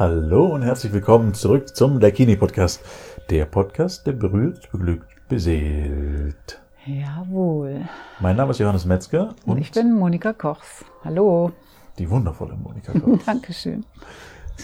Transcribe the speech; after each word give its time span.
Hallo 0.00 0.46
und 0.46 0.62
herzlich 0.62 0.94
willkommen 0.94 1.34
zurück 1.34 1.76
zum 1.76 2.00
Dakini 2.00 2.34
Podcast. 2.34 2.82
Der 3.28 3.44
Podcast, 3.44 4.06
der 4.06 4.14
berührt, 4.14 4.72
beglückt, 4.72 5.28
beseelt. 5.28 6.62
Jawohl. 6.86 7.86
Mein 8.18 8.34
Name 8.34 8.52
ist 8.52 8.60
Johannes 8.60 8.86
Metzger 8.86 9.34
und, 9.44 9.58
ich 9.58 9.70
bin 9.72 9.94
Monika 9.94 10.32
Kochs. 10.32 10.86
Hallo. 11.04 11.52
Die 11.98 12.08
wundervolle 12.08 12.56
Monika 12.56 12.92
Kochs. 12.98 13.26
Dankeschön. 13.26 13.84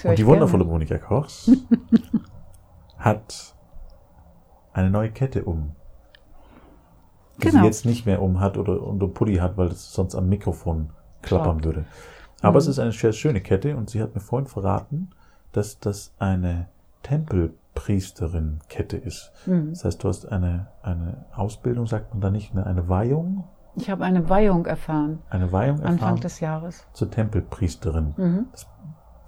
Und 0.05 0.17
die 0.17 0.25
wundervolle 0.25 0.65
Monika 0.65 0.97
Kochs 0.97 1.51
hat 2.99 3.55
eine 4.73 4.89
neue 4.89 5.11
Kette 5.11 5.45
um. 5.45 5.77
Die 7.37 7.49
genau. 7.49 7.61
sie 7.61 7.67
jetzt 7.67 7.85
nicht 7.85 8.07
mehr 8.07 8.23
um 8.23 8.41
hat 8.41 8.57
oder 8.57 8.83
unter 8.83 9.09
Pulli 9.09 9.35
hat, 9.35 9.59
weil 9.59 9.69
es 9.69 9.93
sonst 9.93 10.15
am 10.15 10.31
Mikrofon 10.31 10.95
klappern 11.21 11.61
Klar. 11.61 11.75
würde. 11.75 11.85
Aber 12.41 12.53
mhm. 12.53 12.57
es 12.57 12.67
ist 12.69 12.79
eine 12.79 12.93
sehr 12.93 13.13
schöne 13.13 13.43
Kette 13.43 13.77
und 13.77 13.91
sie 13.91 14.01
hat 14.01 14.15
mir 14.15 14.23
vorhin 14.23 14.47
verraten, 14.47 15.11
dass 15.57 15.79
das 15.79 16.13
eine 16.19 16.69
Tempelpriesterin-Kette 17.03 18.97
ist. 18.97 19.33
Mhm. 19.47 19.71
Das 19.71 19.85
heißt, 19.85 20.05
du 20.05 20.09
hast 20.09 20.31
eine, 20.31 20.69
eine 20.83 21.25
Ausbildung, 21.35 21.87
sagt 21.87 22.13
man 22.13 22.21
da 22.21 22.31
nicht, 22.31 22.53
eine, 22.53 22.67
eine 22.67 22.89
Weihung? 22.89 23.45
Ich 23.77 23.91
habe 23.91 24.05
eine 24.05 24.29
Weihung 24.29 24.67
erfahren. 24.67 25.21
Eine 25.31 25.53
Weihung 25.53 25.79
erfahren? 25.79 25.93
Anfang 25.95 26.21
des 26.21 26.41
Jahres. 26.41 26.87
Zur 26.93 27.11
Tempelpriesterin. 27.11 28.15
Mhm. 28.17 28.47
Das 28.53 28.67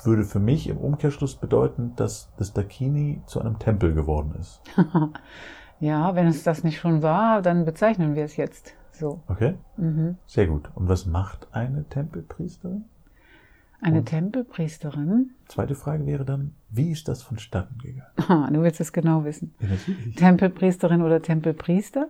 würde 0.04 0.24
für 0.24 0.38
mich 0.38 0.68
im 0.68 0.78
Umkehrschluss 0.78 1.36
bedeuten, 1.36 1.92
dass 1.96 2.30
das 2.36 2.52
Dakini 2.52 3.22
zu 3.26 3.40
einem 3.40 3.58
Tempel 3.58 3.94
geworden 3.94 4.34
ist. 4.38 4.60
ja, 5.80 6.14
wenn 6.14 6.26
es 6.26 6.42
das 6.42 6.64
nicht 6.64 6.78
schon 6.78 7.02
war, 7.02 7.42
dann 7.42 7.64
bezeichnen 7.64 8.14
wir 8.14 8.24
es 8.24 8.36
jetzt 8.36 8.74
so. 8.92 9.20
Okay. 9.28 9.54
Mhm. 9.76 10.16
Sehr 10.26 10.46
gut. 10.46 10.70
Und 10.74 10.88
was 10.88 11.06
macht 11.06 11.48
eine 11.52 11.84
Tempelpriesterin? 11.84 12.84
Eine 13.80 14.00
Und 14.00 14.06
Tempelpriesterin. 14.06 15.30
Zweite 15.46 15.74
Frage 15.74 16.04
wäre 16.04 16.24
dann, 16.24 16.54
wie 16.68 16.90
ist 16.90 17.06
das 17.08 17.22
vonstatten 17.22 17.78
gegangen? 17.78 18.10
Ah, 18.28 18.50
du 18.50 18.62
willst 18.62 18.80
es 18.80 18.92
genau 18.92 19.24
wissen. 19.24 19.54
Ja, 19.60 19.68
natürlich. 19.68 20.16
Tempelpriesterin 20.16 21.02
oder 21.02 21.22
Tempelpriester. 21.22 22.08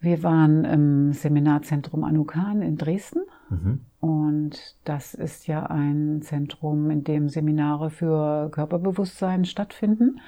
Wir 0.00 0.22
waren 0.22 0.64
im 0.64 1.12
Seminarzentrum 1.12 2.04
Anukan 2.04 2.60
in 2.60 2.76
Dresden. 2.76 3.22
Mhm. 3.48 3.80
Und 4.00 4.76
das 4.84 5.14
ist 5.14 5.46
ja 5.46 5.64
ein 5.66 6.20
Zentrum, 6.22 6.90
in 6.90 7.04
dem 7.04 7.28
Seminare 7.28 7.90
für 7.90 8.50
Körperbewusstsein 8.50 9.44
stattfinden 9.44 10.20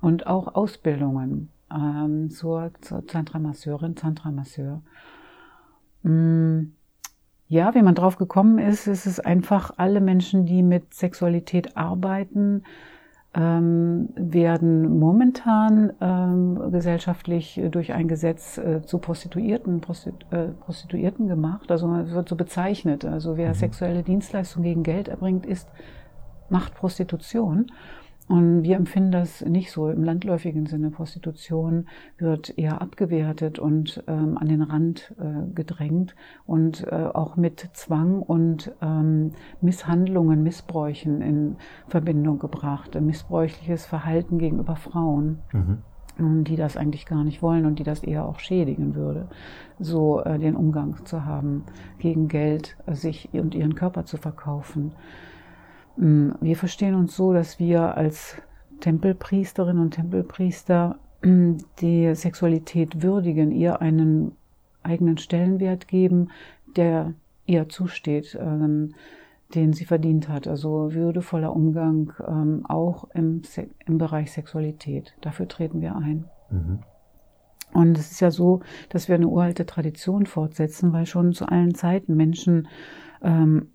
und 0.00 0.26
auch 0.26 0.54
Ausbildungen 0.54 1.50
ähm, 1.74 2.30
zur, 2.30 2.70
zur 2.80 3.06
Tantramasseurin, 3.06 3.96
Tantramasseur. 3.96 4.82
Mm. 6.02 6.74
Ja, 7.48 7.74
wie 7.74 7.82
man 7.82 7.94
drauf 7.94 8.16
gekommen 8.16 8.58
ist, 8.58 8.86
ist 8.86 9.06
es 9.06 9.20
einfach 9.20 9.72
alle 9.76 10.00
Menschen, 10.00 10.46
die 10.46 10.62
mit 10.62 10.94
Sexualität 10.94 11.76
arbeiten, 11.76 12.62
ähm, 13.34 14.08
werden 14.14 14.98
momentan 14.98 15.92
ähm, 16.00 16.70
gesellschaftlich 16.70 17.60
durch 17.70 17.92
ein 17.92 18.06
Gesetz 18.08 18.58
äh, 18.58 18.82
zu 18.82 18.98
Prostituierten, 18.98 19.80
Prostitu 19.80 20.24
äh, 20.30 20.48
Prostituierten 20.60 21.26
gemacht. 21.26 21.70
Also 21.70 21.92
es 21.96 22.12
wird 22.12 22.28
so 22.28 22.36
bezeichnet. 22.36 23.04
Also 23.04 23.36
wer 23.36 23.48
mhm. 23.48 23.54
sexuelle 23.54 24.02
Dienstleistungen 24.02 24.64
gegen 24.64 24.82
Geld 24.84 25.08
erbringt, 25.08 25.46
ist 25.46 25.68
macht 26.48 26.74
Prostitution. 26.74 27.66
Und 28.26 28.62
wir 28.62 28.76
empfinden 28.76 29.12
das 29.12 29.44
nicht 29.44 29.70
so 29.70 29.90
im 29.90 30.02
landläufigen 30.02 30.66
Sinne. 30.66 30.90
Prostitution 30.90 31.86
wird 32.16 32.58
eher 32.58 32.80
abgewertet 32.80 33.58
und 33.58 34.02
ähm, 34.06 34.38
an 34.38 34.48
den 34.48 34.62
Rand 34.62 35.14
äh, 35.18 35.52
gedrängt 35.54 36.14
und 36.46 36.86
äh, 36.90 36.94
auch 36.94 37.36
mit 37.36 37.68
Zwang 37.74 38.22
und 38.22 38.72
ähm, 38.80 39.32
Misshandlungen, 39.60 40.42
Missbräuchen 40.42 41.20
in 41.20 41.56
Verbindung 41.88 42.38
gebracht. 42.38 42.98
Missbräuchliches 42.98 43.84
Verhalten 43.84 44.38
gegenüber 44.38 44.76
Frauen. 44.76 45.40
Mhm 45.52 45.78
die 46.16 46.56
das 46.56 46.76
eigentlich 46.76 47.06
gar 47.06 47.24
nicht 47.24 47.42
wollen 47.42 47.66
und 47.66 47.78
die 47.78 47.82
das 47.82 48.04
eher 48.04 48.24
auch 48.24 48.38
schädigen 48.38 48.94
würde, 48.94 49.26
so 49.80 50.20
äh, 50.20 50.38
den 50.38 50.54
Umgang 50.54 51.04
zu 51.04 51.24
haben, 51.24 51.64
gegen 51.98 52.28
Geld 52.28 52.76
äh, 52.86 52.94
sich 52.94 53.30
und 53.32 53.54
ihren 53.54 53.74
Körper 53.74 54.04
zu 54.04 54.16
verkaufen. 54.16 54.92
Mm, 55.96 56.30
wir 56.40 56.56
verstehen 56.56 56.94
uns 56.94 57.16
so, 57.16 57.32
dass 57.32 57.58
wir 57.58 57.96
als 57.96 58.36
Tempelpriesterinnen 58.80 59.82
und 59.82 59.92
Tempelpriester 59.92 60.98
mm, 61.22 61.56
die 61.80 62.14
Sexualität 62.14 63.02
würdigen, 63.02 63.52
ihr 63.52 63.80
einen 63.80 64.32
eigenen 64.82 65.18
Stellenwert 65.18 65.88
geben, 65.88 66.30
der 66.76 67.14
ihr 67.46 67.68
zusteht, 67.68 68.36
ähm, 68.40 68.94
den 69.54 69.72
sie 69.72 69.84
verdient 69.84 70.28
hat. 70.28 70.48
Also 70.48 70.92
würdevoller 70.94 71.54
Umgang 71.54 72.12
ähm, 72.26 72.66
auch 72.66 73.08
im, 73.14 73.42
im 73.86 73.98
Bereich 73.98 74.32
Sexualität. 74.32 75.14
Dafür 75.20 75.48
treten 75.48 75.80
wir 75.80 75.96
ein. 75.96 76.24
Mhm. 76.50 76.78
Und 77.72 77.98
es 77.98 78.12
ist 78.12 78.20
ja 78.20 78.30
so, 78.30 78.60
dass 78.88 79.08
wir 79.08 79.16
eine 79.16 79.26
uralte 79.26 79.66
Tradition 79.66 80.26
fortsetzen, 80.26 80.92
weil 80.92 81.06
schon 81.06 81.32
zu 81.32 81.46
allen 81.46 81.74
Zeiten 81.74 82.16
Menschen 82.16 82.68
ähm, 83.20 83.70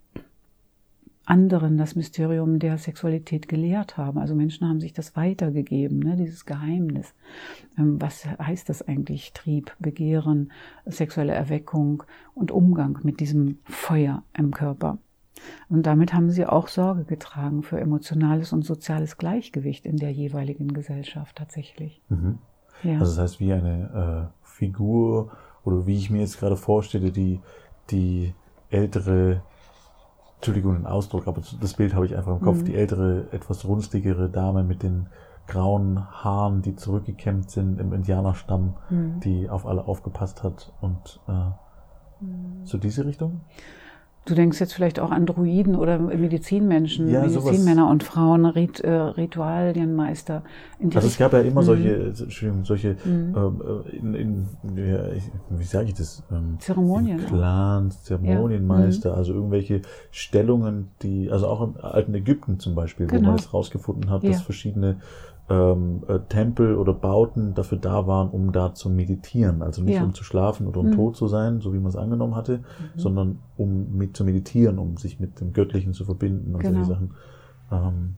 anderen 1.30 1.78
das 1.78 1.94
Mysterium 1.94 2.58
der 2.58 2.76
Sexualität 2.76 3.46
gelehrt 3.46 3.96
haben. 3.96 4.18
Also 4.18 4.34
Menschen 4.34 4.68
haben 4.68 4.80
sich 4.80 4.92
das 4.92 5.14
weitergegeben, 5.14 6.00
ne, 6.00 6.16
dieses 6.16 6.44
Geheimnis. 6.44 7.14
Ähm, 7.78 8.00
was 8.00 8.26
heißt 8.26 8.68
das 8.68 8.82
eigentlich? 8.82 9.32
Trieb, 9.32 9.72
Begehren, 9.78 10.50
sexuelle 10.86 11.32
Erweckung 11.32 12.02
und 12.34 12.50
Umgang 12.50 12.98
mit 13.04 13.20
diesem 13.20 13.58
Feuer 13.64 14.24
im 14.36 14.50
Körper. 14.50 14.98
Und 15.68 15.86
damit 15.86 16.12
haben 16.12 16.30
sie 16.30 16.44
auch 16.46 16.66
Sorge 16.66 17.04
getragen 17.04 17.62
für 17.62 17.80
emotionales 17.80 18.52
und 18.52 18.64
soziales 18.64 19.16
Gleichgewicht 19.16 19.86
in 19.86 19.96
der 19.96 20.12
jeweiligen 20.12 20.74
Gesellschaft 20.74 21.36
tatsächlich. 21.36 22.02
Mhm. 22.08 22.38
Ja. 22.82 22.98
Also 22.98 23.04
das 23.04 23.18
heißt, 23.18 23.40
wie 23.40 23.52
eine 23.52 24.32
äh, 24.32 24.46
Figur 24.46 25.30
oder 25.64 25.86
wie 25.86 25.96
ich 25.96 26.10
mir 26.10 26.20
jetzt 26.20 26.40
gerade 26.40 26.56
vorstelle, 26.56 27.12
die, 27.12 27.40
die 27.90 28.34
ältere 28.68 29.42
Entschuldigung 30.40 30.74
den 30.74 30.86
Ausdruck, 30.86 31.28
aber 31.28 31.42
das 31.60 31.74
Bild 31.74 31.94
habe 31.94 32.06
ich 32.06 32.16
einfach 32.16 32.32
im 32.32 32.40
Kopf. 32.40 32.60
Mhm. 32.60 32.64
Die 32.64 32.74
ältere, 32.74 33.26
etwas 33.30 33.66
runstigere 33.66 34.30
Dame 34.30 34.64
mit 34.64 34.82
den 34.82 35.08
grauen 35.46 36.00
Haaren, 36.10 36.62
die 36.62 36.76
zurückgekämmt 36.76 37.50
sind 37.50 37.78
im 37.78 37.92
Indianerstamm, 37.92 38.78
mhm. 38.88 39.20
die 39.20 39.50
auf 39.50 39.66
alle 39.66 39.84
aufgepasst 39.84 40.42
hat 40.42 40.72
und 40.80 41.20
äh, 41.28 42.24
mhm. 42.24 42.64
so 42.64 42.78
diese 42.78 43.04
Richtung? 43.04 43.42
Du 44.26 44.34
denkst 44.34 44.60
jetzt 44.60 44.74
vielleicht 44.74 45.00
auch 45.00 45.10
an 45.10 45.24
Druiden 45.24 45.74
oder 45.74 45.98
Medizinmenschen, 45.98 47.08
ja, 47.08 47.22
Medizinmänner 47.22 47.88
und 47.88 48.04
Frauen, 48.04 48.44
Rit, 48.44 48.78
äh, 48.80 48.90
Ritualienmeister. 48.90 50.42
also 50.94 51.08
es 51.08 51.16
gab 51.16 51.32
ja 51.32 51.40
immer 51.40 51.62
mhm. 51.62 51.66
solche, 51.66 51.94
Entschuldigung, 52.06 52.64
solche, 52.66 52.96
mhm. 53.04 53.34
äh, 53.34 53.96
in, 53.96 54.14
in, 54.14 54.46
ja, 54.76 55.04
wie 55.48 55.64
sage 55.64 55.88
ich 55.88 55.94
das? 55.94 56.22
Ähm, 56.30 56.56
Zeremonien. 56.58 57.26
Clans, 57.26 58.04
Zeremonienmeister, 58.04 59.08
ja. 59.08 59.14
mhm. 59.14 59.18
also 59.18 59.32
irgendwelche 59.32 59.80
Stellungen, 60.10 60.88
die, 61.02 61.30
also 61.30 61.46
auch 61.46 61.62
im 61.62 61.76
alten 61.80 62.14
Ägypten 62.14 62.58
zum 62.58 62.74
Beispiel, 62.74 63.06
genau. 63.06 63.22
wo 63.22 63.26
man 63.28 63.38
es 63.38 63.54
rausgefunden 63.54 64.10
hat, 64.10 64.22
dass 64.22 64.42
verschiedene 64.42 64.96
ähm, 65.50 66.04
äh, 66.06 66.20
Tempel 66.28 66.76
oder 66.76 66.94
Bauten 66.94 67.54
dafür 67.54 67.78
da 67.78 68.06
waren, 68.06 68.30
um 68.30 68.52
da 68.52 68.72
zu 68.72 68.88
meditieren. 68.88 69.62
Also 69.62 69.82
nicht 69.82 69.96
ja. 69.96 70.04
um 70.04 70.14
zu 70.14 70.22
schlafen 70.22 70.68
oder 70.68 70.80
um 70.80 70.90
mhm. 70.90 70.94
tot 70.94 71.16
zu 71.16 71.26
sein, 71.26 71.60
so 71.60 71.74
wie 71.74 71.78
man 71.78 71.88
es 71.88 71.96
angenommen 71.96 72.36
hatte, 72.36 72.58
mhm. 72.58 72.98
sondern 72.98 73.38
um 73.56 73.96
mit 73.96 74.16
zu 74.16 74.24
meditieren, 74.24 74.78
um 74.78 74.96
sich 74.96 75.18
mit 75.18 75.40
dem 75.40 75.52
Göttlichen 75.52 75.92
zu 75.92 76.04
verbinden 76.04 76.54
und 76.54 76.60
genau. 76.60 76.84
solche 76.84 76.88
Sachen. 76.92 77.10
Ähm, 77.72 78.14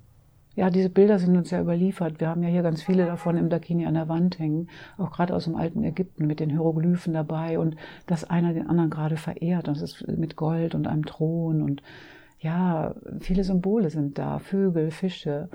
ja, 0.55 0.69
diese 0.69 0.91
Bilder 0.91 1.19
sind 1.19 1.35
uns 1.35 1.51
ja 1.51 1.63
überliefert. 1.63 2.21
Wir 2.21 2.29
haben 2.29 2.43
ja 2.43 2.51
hier 2.51 2.63
ganz 2.63 2.83
viele 2.83 3.07
davon 3.07 3.39
im 3.39 3.49
Dakini 3.49 3.87
an 3.87 3.95
der 3.95 4.11
Wand 4.11 4.39
hängen, 4.39 4.69
auch 4.99 5.11
gerade 5.11 5.35
aus 5.35 5.45
dem 5.45 5.57
alten 5.57 5.83
Ägypten 5.83 6.27
mit 6.27 6.41
den 6.41 6.51
Hieroglyphen 6.51 7.15
dabei 7.15 7.59
und 7.59 7.77
dass 8.07 8.29
einer 8.29 8.53
den 8.53 8.69
anderen 8.69 8.91
gerade 8.91 9.17
verehrt. 9.17 9.69
Das 9.69 9.81
ist 9.81 10.07
mit 10.07 10.37
Gold 10.37 10.75
und 10.75 10.87
einem 10.87 11.07
Thron 11.07 11.63
und 11.63 11.83
ja, 12.41 12.95
viele 13.21 13.45
Symbole 13.45 13.89
sind 13.89 14.19
da, 14.19 14.41
Vögel, 14.41 14.91
Fische, 14.91 15.49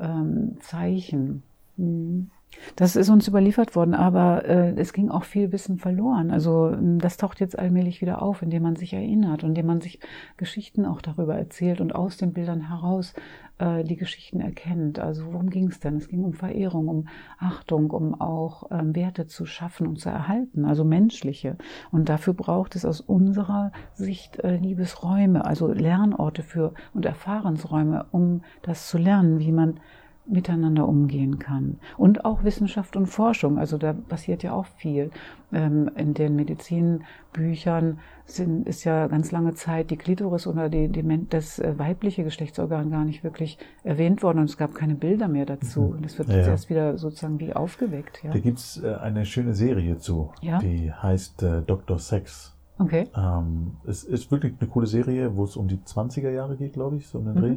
ähm, 0.00 0.56
Zeichen. 0.60 1.42
Mhm. 1.76 2.30
Das 2.76 2.96
ist 2.96 3.08
uns 3.08 3.28
überliefert 3.28 3.74
worden, 3.74 3.94
aber 3.94 4.44
äh, 4.44 4.74
es 4.76 4.92
ging 4.92 5.10
auch 5.10 5.24
viel 5.24 5.52
Wissen 5.52 5.78
verloren. 5.78 6.30
Also 6.30 6.76
das 6.98 7.16
taucht 7.16 7.40
jetzt 7.40 7.58
allmählich 7.58 8.00
wieder 8.00 8.22
auf, 8.22 8.42
indem 8.42 8.62
man 8.62 8.76
sich 8.76 8.92
erinnert 8.92 9.42
indem 9.42 9.66
man 9.66 9.80
sich 9.80 10.00
Geschichten 10.36 10.86
auch 10.86 11.02
darüber 11.02 11.36
erzählt 11.36 11.80
und 11.80 11.94
aus 11.94 12.16
den 12.16 12.32
Bildern 12.32 12.68
heraus 12.68 13.14
äh, 13.58 13.84
die 13.84 13.96
Geschichten 13.96 14.40
erkennt. 14.40 14.98
Also 14.98 15.26
worum 15.26 15.50
ging 15.50 15.68
es 15.68 15.80
denn? 15.80 15.96
Es 15.96 16.08
ging 16.08 16.24
um 16.24 16.32
Verehrung, 16.32 16.88
um 16.88 17.08
Achtung, 17.38 17.90
um 17.90 18.20
auch 18.20 18.70
ähm, 18.70 18.94
Werte 18.94 19.26
zu 19.26 19.46
schaffen 19.46 19.86
und 19.86 20.00
zu 20.00 20.08
erhalten, 20.08 20.64
also 20.64 20.84
menschliche. 20.84 21.56
Und 21.92 22.08
dafür 22.08 22.34
braucht 22.34 22.76
es 22.76 22.84
aus 22.84 23.00
unserer 23.00 23.72
Sicht 23.92 24.40
äh, 24.40 24.56
Liebesräume, 24.56 25.44
also 25.44 25.68
Lernorte 25.68 26.42
für 26.42 26.74
und 26.92 27.04
Erfahrensräume, 27.04 28.06
um 28.10 28.42
das 28.62 28.88
zu 28.88 28.98
lernen, 28.98 29.38
wie 29.38 29.52
man 29.52 29.80
miteinander 30.26 30.88
umgehen 30.88 31.38
kann. 31.38 31.78
Und 31.96 32.24
auch 32.24 32.44
Wissenschaft 32.44 32.96
und 32.96 33.06
Forschung, 33.06 33.58
also 33.58 33.78
da 33.78 33.92
passiert 33.92 34.42
ja 34.42 34.52
auch 34.52 34.66
viel. 34.66 35.10
Ähm, 35.52 35.90
in 35.96 36.14
den 36.14 36.34
Medizinbüchern 36.36 37.98
sind, 38.24 38.66
ist 38.66 38.84
ja 38.84 39.06
ganz 39.06 39.30
lange 39.32 39.54
Zeit 39.54 39.90
die 39.90 39.96
Klitoris 39.96 40.46
oder 40.46 40.68
die, 40.68 40.88
die, 40.88 41.26
das 41.28 41.58
äh, 41.58 41.78
weibliche 41.78 42.24
Geschlechtsorgan 42.24 42.90
gar 42.90 43.04
nicht 43.04 43.22
wirklich 43.22 43.58
erwähnt 43.82 44.22
worden 44.22 44.38
und 44.38 44.46
es 44.46 44.56
gab 44.56 44.74
keine 44.74 44.94
Bilder 44.94 45.28
mehr 45.28 45.46
dazu. 45.46 45.82
Mhm. 45.82 45.96
Und 45.96 46.06
es 46.06 46.18
wird 46.18 46.28
ja, 46.28 46.36
jetzt 46.38 46.48
erst 46.48 46.70
wieder 46.70 46.96
sozusagen 46.96 47.38
wie 47.38 47.52
aufgeweckt. 47.52 48.24
Ja. 48.24 48.32
Da 48.32 48.38
gibt's 48.38 48.82
äh, 48.82 48.94
eine 48.94 49.26
schöne 49.26 49.54
Serie 49.54 49.98
zu, 49.98 50.32
ja? 50.40 50.58
die 50.58 50.90
heißt 50.90 51.42
äh, 51.42 51.62
Dr. 51.62 51.98
Sex. 51.98 52.54
Okay. 52.78 53.08
Ähm, 53.16 53.76
es 53.86 54.02
ist 54.04 54.30
wirklich 54.30 54.54
eine 54.58 54.68
coole 54.68 54.86
Serie, 54.86 55.36
wo 55.36 55.44
es 55.44 55.56
um 55.56 55.68
die 55.68 55.76
20er 55.78 56.30
Jahre 56.30 56.56
geht, 56.56 56.72
glaube 56.72 56.96
ich, 56.96 57.06
so 57.06 57.18
um 57.18 57.26
den 57.26 57.36
Dreh. 57.36 57.56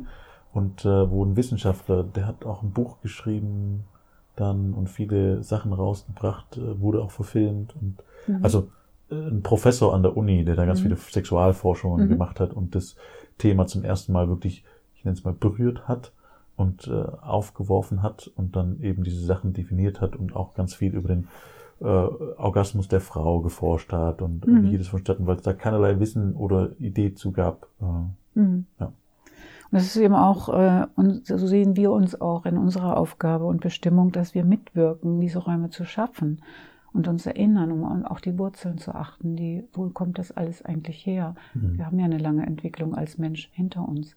Und 0.54 0.86
äh, 0.86 1.10
wo 1.10 1.24
ein 1.24 1.36
Wissenschaftler, 1.36 2.04
der 2.04 2.26
hat 2.26 2.46
auch 2.46 2.64
ein 2.64 2.72
Buch 2.72 3.02
geschrieben 3.02 3.86
dann 4.36 4.74
und 4.74 4.90
viele 4.90 5.44
Sachen 5.44 5.74
rausgebracht, 5.74 6.58
äh, 6.58 6.80
wurde 6.80 7.02
auch 7.02 7.12
verfilmt. 7.12 7.76
Und 7.80 7.98
mhm. 8.28 8.44
also 8.44 8.70
äh, 9.12 9.16
ein 9.16 9.44
Professor 9.44 9.94
an 9.94 10.04
der 10.04 10.16
Uni, 10.16 10.46
der 10.46 10.56
da 10.56 10.66
ganz 10.66 10.80
mhm. 10.80 10.84
viele 10.84 10.96
Sexualforschungen 10.98 12.06
mhm. 12.06 12.10
gemacht 12.10 12.40
hat 12.40 12.54
und 12.54 12.76
das 12.76 12.96
Thema 13.38 13.68
zum 13.68 13.84
ersten 13.84 14.14
Mal 14.14 14.30
wirklich, 14.30 14.64
ich 14.96 15.06
nenne 15.06 15.18
es 15.18 15.24
mal, 15.24 15.34
berührt 15.34 15.88
hat 15.88 16.12
und 16.56 16.88
äh, 16.88 16.92
aufgeworfen 16.92 18.02
hat 18.02 18.32
und 18.36 18.56
dann 18.56 18.82
eben 18.82 19.04
diese 19.04 19.24
Sachen 19.24 19.54
definiert 19.54 20.02
hat 20.02 20.16
und 20.16 20.36
auch 20.36 20.56
ganz 20.56 20.74
viel 20.74 20.96
über 20.96 21.08
den 21.08 21.28
äh, 21.80 21.86
Orgasmus 21.86 22.88
der 22.88 23.02
Frau 23.02 23.42
geforscht 23.42 23.94
hat 23.94 24.22
und 24.22 24.48
mhm. 24.48 24.72
wie 24.72 24.78
das 24.78 24.88
vonstatten, 24.88 25.28
weil 25.28 25.36
es 25.36 25.44
da 25.44 25.54
keinerlei 25.54 26.00
Wissen 26.00 26.36
oder 26.36 26.72
Idee 26.80 27.14
zu 27.14 27.32
gab. 27.32 27.68
Äh, 27.80 28.40
mhm. 28.40 28.66
ja. 28.80 28.92
Und 29.72 29.76
das 29.76 29.84
ist 29.84 29.98
eben 29.98 30.16
auch, 30.16 30.50
äh, 30.50 30.88
und 30.96 31.26
so 31.26 31.46
sehen 31.46 31.76
wir 31.76 31.92
uns 31.92 32.20
auch 32.20 32.46
in 32.46 32.58
unserer 32.58 32.98
Aufgabe 32.98 33.46
und 33.46 33.62
Bestimmung, 33.62 34.12
dass 34.12 34.34
wir 34.34 34.46
mitwirken, 34.46 35.20
diese 35.20 35.40
Räume 35.40 35.70
zu 35.70 35.84
schaffen 35.84 36.42
und 36.94 37.08
uns 37.08 37.26
erinnern, 37.26 37.72
um 37.72 38.06
auch 38.06 38.20
die 38.22 38.38
Wurzeln 38.40 38.78
zu 38.78 38.96
achten, 38.96 39.36
die, 39.36 39.66
wo 39.74 39.90
kommt 39.90 40.18
das 40.20 40.32
alles 40.32 40.64
eigentlich 40.64 41.06
her? 41.06 41.36
Mhm. 41.54 41.78
Wir 41.78 41.86
haben 41.86 42.00
ja 42.00 42.06
eine 42.06 42.18
lange 42.18 42.46
Entwicklung 42.46 42.96
als 42.96 43.18
Mensch 43.18 43.50
hinter 43.52 43.88
uns. 43.88 44.16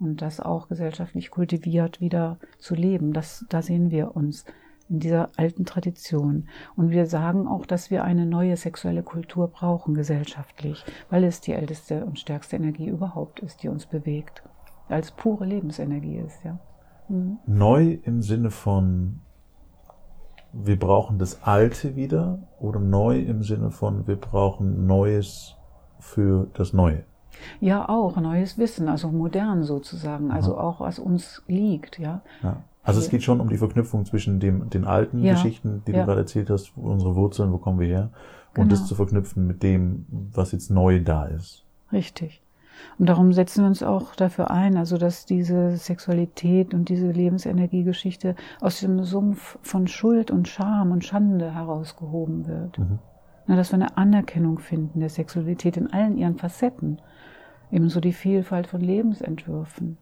Und 0.00 0.22
das 0.22 0.38
auch 0.38 0.68
gesellschaftlich 0.68 1.30
kultiviert 1.30 2.00
wieder 2.00 2.38
zu 2.58 2.74
leben, 2.74 3.12
das, 3.12 3.44
da 3.48 3.62
sehen 3.62 3.90
wir 3.90 4.14
uns 4.14 4.44
in 4.88 5.00
dieser 5.00 5.30
alten 5.36 5.64
Tradition. 5.64 6.48
Und 6.76 6.90
wir 6.90 7.06
sagen 7.06 7.46
auch, 7.46 7.66
dass 7.66 7.90
wir 7.90 8.04
eine 8.04 8.26
neue 8.26 8.56
sexuelle 8.56 9.02
Kultur 9.02 9.48
brauchen 9.48 9.94
gesellschaftlich, 9.94 10.84
weil 11.10 11.24
es 11.24 11.40
die 11.40 11.52
älteste 11.52 12.04
und 12.04 12.18
stärkste 12.18 12.56
Energie 12.56 12.88
überhaupt 12.88 13.40
ist, 13.40 13.62
die 13.62 13.68
uns 13.68 13.86
bewegt 13.86 14.42
als 14.88 15.10
pure 15.10 15.44
Lebensenergie 15.44 16.16
ist, 16.18 16.44
ja. 16.44 16.58
Mhm. 17.08 17.38
Neu 17.46 17.98
im 18.02 18.22
Sinne 18.22 18.50
von 18.50 19.20
wir 20.52 20.78
brauchen 20.78 21.18
das 21.18 21.42
Alte 21.42 21.94
wieder 21.94 22.38
oder 22.58 22.80
neu 22.80 23.18
im 23.18 23.42
Sinne 23.42 23.70
von 23.70 24.06
wir 24.06 24.16
brauchen 24.16 24.86
Neues 24.86 25.56
für 25.98 26.48
das 26.54 26.72
Neue? 26.72 27.04
Ja, 27.60 27.88
auch 27.88 28.16
neues 28.16 28.58
Wissen, 28.58 28.88
also 28.88 29.08
modern 29.08 29.62
sozusagen, 29.62 30.30
also 30.30 30.56
Aha. 30.56 30.64
auch 30.64 30.80
was 30.80 30.98
uns 30.98 31.42
liegt, 31.46 31.98
ja. 31.98 32.22
ja. 32.42 32.62
Also 32.82 33.00
es 33.00 33.10
geht 33.10 33.22
schon 33.22 33.40
um 33.40 33.48
die 33.48 33.58
Verknüpfung 33.58 34.06
zwischen 34.06 34.40
dem, 34.40 34.70
den 34.70 34.84
alten 34.84 35.22
ja. 35.22 35.34
Geschichten, 35.34 35.82
die 35.86 35.92
ja. 35.92 36.00
du 36.00 36.06
gerade 36.06 36.20
erzählt 36.20 36.50
hast, 36.50 36.72
unsere 36.76 37.14
Wurzeln, 37.14 37.52
wo 37.52 37.58
kommen 37.58 37.78
wir 37.78 37.86
her, 37.86 38.10
und 38.50 38.54
genau. 38.54 38.70
das 38.70 38.86
zu 38.86 38.94
verknüpfen 38.94 39.46
mit 39.46 39.62
dem, 39.62 40.06
was 40.32 40.52
jetzt 40.52 40.70
neu 40.70 41.00
da 41.00 41.26
ist. 41.26 41.64
Richtig. 41.92 42.42
Und 42.98 43.08
darum 43.08 43.32
setzen 43.32 43.62
wir 43.62 43.68
uns 43.68 43.82
auch 43.82 44.14
dafür 44.14 44.50
ein, 44.50 44.76
also 44.76 44.98
dass 44.98 45.26
diese 45.26 45.76
Sexualität 45.76 46.74
und 46.74 46.88
diese 46.88 47.10
Lebensenergiegeschichte 47.10 48.34
aus 48.60 48.80
dem 48.80 49.04
Sumpf 49.04 49.58
von 49.62 49.86
Schuld 49.86 50.30
und 50.30 50.48
Scham 50.48 50.90
und 50.90 51.04
Schande 51.04 51.54
herausgehoben 51.54 52.46
wird. 52.46 52.78
Mhm. 52.78 52.98
Na, 53.46 53.56
dass 53.56 53.72
wir 53.72 53.76
eine 53.76 53.96
Anerkennung 53.96 54.58
finden 54.58 55.00
der 55.00 55.08
Sexualität 55.08 55.76
in 55.76 55.92
allen 55.92 56.18
ihren 56.18 56.36
Facetten. 56.36 57.00
Ebenso 57.70 58.00
die 58.00 58.12
Vielfalt 58.12 58.66
von 58.66 58.80
Lebensentwürfen. 58.80 59.96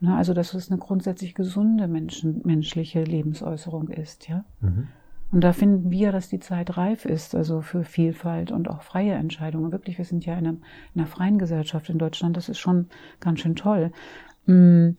Na, 0.00 0.16
also 0.16 0.32
dass 0.32 0.54
es 0.54 0.70
eine 0.70 0.78
grundsätzlich 0.78 1.34
gesunde 1.34 1.88
Menschen, 1.88 2.42
menschliche 2.44 3.02
Lebensäußerung 3.02 3.88
ist, 3.88 4.28
ja. 4.28 4.44
Mhm. 4.60 4.88
Und 5.30 5.42
da 5.42 5.52
finden 5.52 5.90
wir, 5.90 6.10
dass 6.10 6.28
die 6.28 6.40
Zeit 6.40 6.76
reif 6.76 7.04
ist, 7.04 7.34
also 7.34 7.60
für 7.60 7.84
Vielfalt 7.84 8.50
und 8.50 8.68
auch 8.70 8.82
freie 8.82 9.12
Entscheidungen. 9.12 9.72
Wirklich, 9.72 9.98
wir 9.98 10.06
sind 10.06 10.24
ja 10.24 10.38
in 10.38 10.46
einer, 10.46 10.56
in 10.94 11.00
einer 11.00 11.06
freien 11.06 11.38
Gesellschaft 11.38 11.90
in 11.90 11.98
Deutschland. 11.98 12.36
Das 12.36 12.48
ist 12.48 12.58
schon 12.58 12.86
ganz 13.20 13.40
schön 13.40 13.54
toll. 13.54 13.92
Mm, 14.46 14.90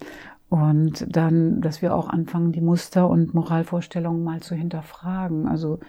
und 0.50 1.06
dann, 1.16 1.62
dass 1.62 1.82
wir 1.82 1.96
auch 1.96 2.10
anfangen, 2.10 2.52
die 2.52 2.62
Muster 2.62 3.10
und 3.10 3.34
Moralvorstellungen 3.34 4.24
mal 4.24 4.42
zu 4.42 4.54
hinterfragen. 4.54 5.48
Also 5.48 5.80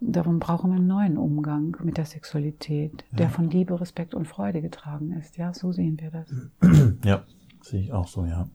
darum 0.00 0.40
brauchen 0.40 0.70
wir 0.70 0.76
einen 0.76 0.86
neuen 0.86 1.16
Umgang 1.16 1.76
mit 1.82 1.96
der 1.96 2.06
Sexualität, 2.06 3.04
ja. 3.12 3.18
der 3.18 3.30
von 3.30 3.48
Liebe, 3.48 3.80
Respekt 3.80 4.14
und 4.14 4.26
Freude 4.26 4.60
getragen 4.60 5.12
ist. 5.12 5.38
Ja, 5.38 5.54
so 5.54 5.72
sehen 5.72 5.98
wir 6.00 6.10
das. 6.10 6.32
Ja, 7.04 7.24
sehe 7.62 7.80
ich 7.80 7.92
auch 7.92 8.08
so, 8.08 8.26
ja. 8.26 8.48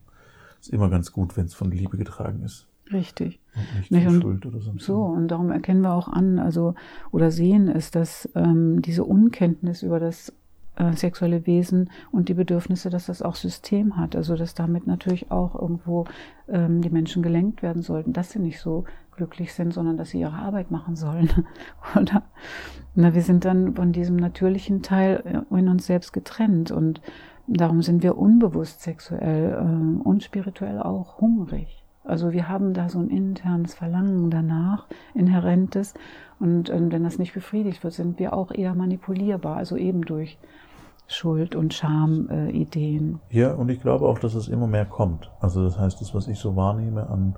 Ist 0.59 0.69
immer 0.69 0.89
ganz 0.89 1.11
gut, 1.11 1.35
wenn 1.35 1.45
es 1.45 1.53
von 1.55 1.71
Liebe 1.71 1.97
getragen 1.97 2.41
ist. 2.43 2.67
Richtig. 2.91 3.39
Und 3.55 3.79
nicht, 3.79 3.91
nicht? 3.91 4.07
Und 4.07 4.21
Schuld 4.21 4.45
oder 4.45 4.59
sonst 4.59 4.85
so, 4.85 5.01
und 5.01 5.29
darum 5.29 5.51
erkennen 5.51 5.81
wir 5.81 5.93
auch 5.93 6.07
an, 6.07 6.39
also 6.39 6.75
oder 7.11 7.31
sehen 7.31 7.67
es, 7.67 7.91
dass 7.91 8.29
ähm, 8.35 8.81
diese 8.81 9.03
Unkenntnis 9.03 9.81
über 9.81 9.99
das 9.99 10.33
äh, 10.75 10.93
sexuelle 10.93 11.47
Wesen 11.47 11.89
und 12.11 12.29
die 12.29 12.33
Bedürfnisse, 12.33 12.89
dass 12.89 13.05
das 13.05 13.21
auch 13.21 13.35
System 13.35 13.97
hat. 13.97 14.15
Also 14.15 14.35
dass 14.35 14.53
damit 14.53 14.87
natürlich 14.87 15.31
auch 15.31 15.55
irgendwo 15.59 16.05
ähm, 16.47 16.81
die 16.81 16.89
Menschen 16.89 17.23
gelenkt 17.23 17.63
werden 17.63 17.81
sollten, 17.81 18.13
dass 18.13 18.31
sie 18.31 18.39
nicht 18.39 18.59
so 18.59 18.83
glücklich 19.15 19.53
sind, 19.53 19.73
sondern 19.73 19.97
dass 19.97 20.09
sie 20.09 20.19
ihre 20.19 20.33
Arbeit 20.33 20.71
machen 20.71 20.95
sollen. 20.95 21.29
Oder 21.95 22.23
na, 22.93 23.13
wir 23.13 23.21
sind 23.21 23.45
dann 23.45 23.75
von 23.75 23.93
diesem 23.93 24.17
natürlichen 24.17 24.81
Teil 24.81 25.45
äh, 25.51 25.57
in 25.57 25.69
uns 25.69 25.85
selbst 25.85 26.13
getrennt 26.13 26.71
und 26.71 27.01
darum 27.47 27.81
sind 27.81 28.03
wir 28.03 28.17
unbewusst 28.17 28.81
sexuell 28.81 29.53
äh, 29.53 30.03
und 30.03 30.23
spirituell 30.23 30.81
auch 30.81 31.21
hungrig. 31.21 31.84
Also 32.05 32.31
wir 32.31 32.47
haben 32.47 32.73
da 32.73 32.89
so 32.89 32.99
ein 32.99 33.09
internes 33.09 33.73
Verlangen 33.75 34.29
danach, 34.29 34.85
inhärentes. 35.13 35.93
Und, 36.39 36.69
und 36.69 36.91
wenn 36.91 37.03
das 37.03 37.17
nicht 37.17 37.33
befriedigt 37.33 37.83
wird, 37.83 37.93
sind 37.93 38.19
wir 38.19 38.33
auch 38.33 38.51
eher 38.51 38.75
manipulierbar, 38.75 39.57
also 39.57 39.75
eben 39.77 40.03
durch 40.03 40.37
Schuld- 41.07 41.55
und 41.55 41.73
Scham-Ideen. 41.73 43.19
Äh, 43.29 43.39
ja, 43.39 43.53
und 43.53 43.69
ich 43.69 43.81
glaube 43.81 44.07
auch, 44.07 44.19
dass 44.19 44.33
es 44.33 44.47
immer 44.47 44.67
mehr 44.67 44.85
kommt. 44.85 45.31
Also 45.39 45.63
das 45.63 45.79
heißt, 45.79 46.01
das, 46.01 46.15
was 46.15 46.27
ich 46.27 46.39
so 46.39 46.55
wahrnehme 46.55 47.09
an, 47.09 47.35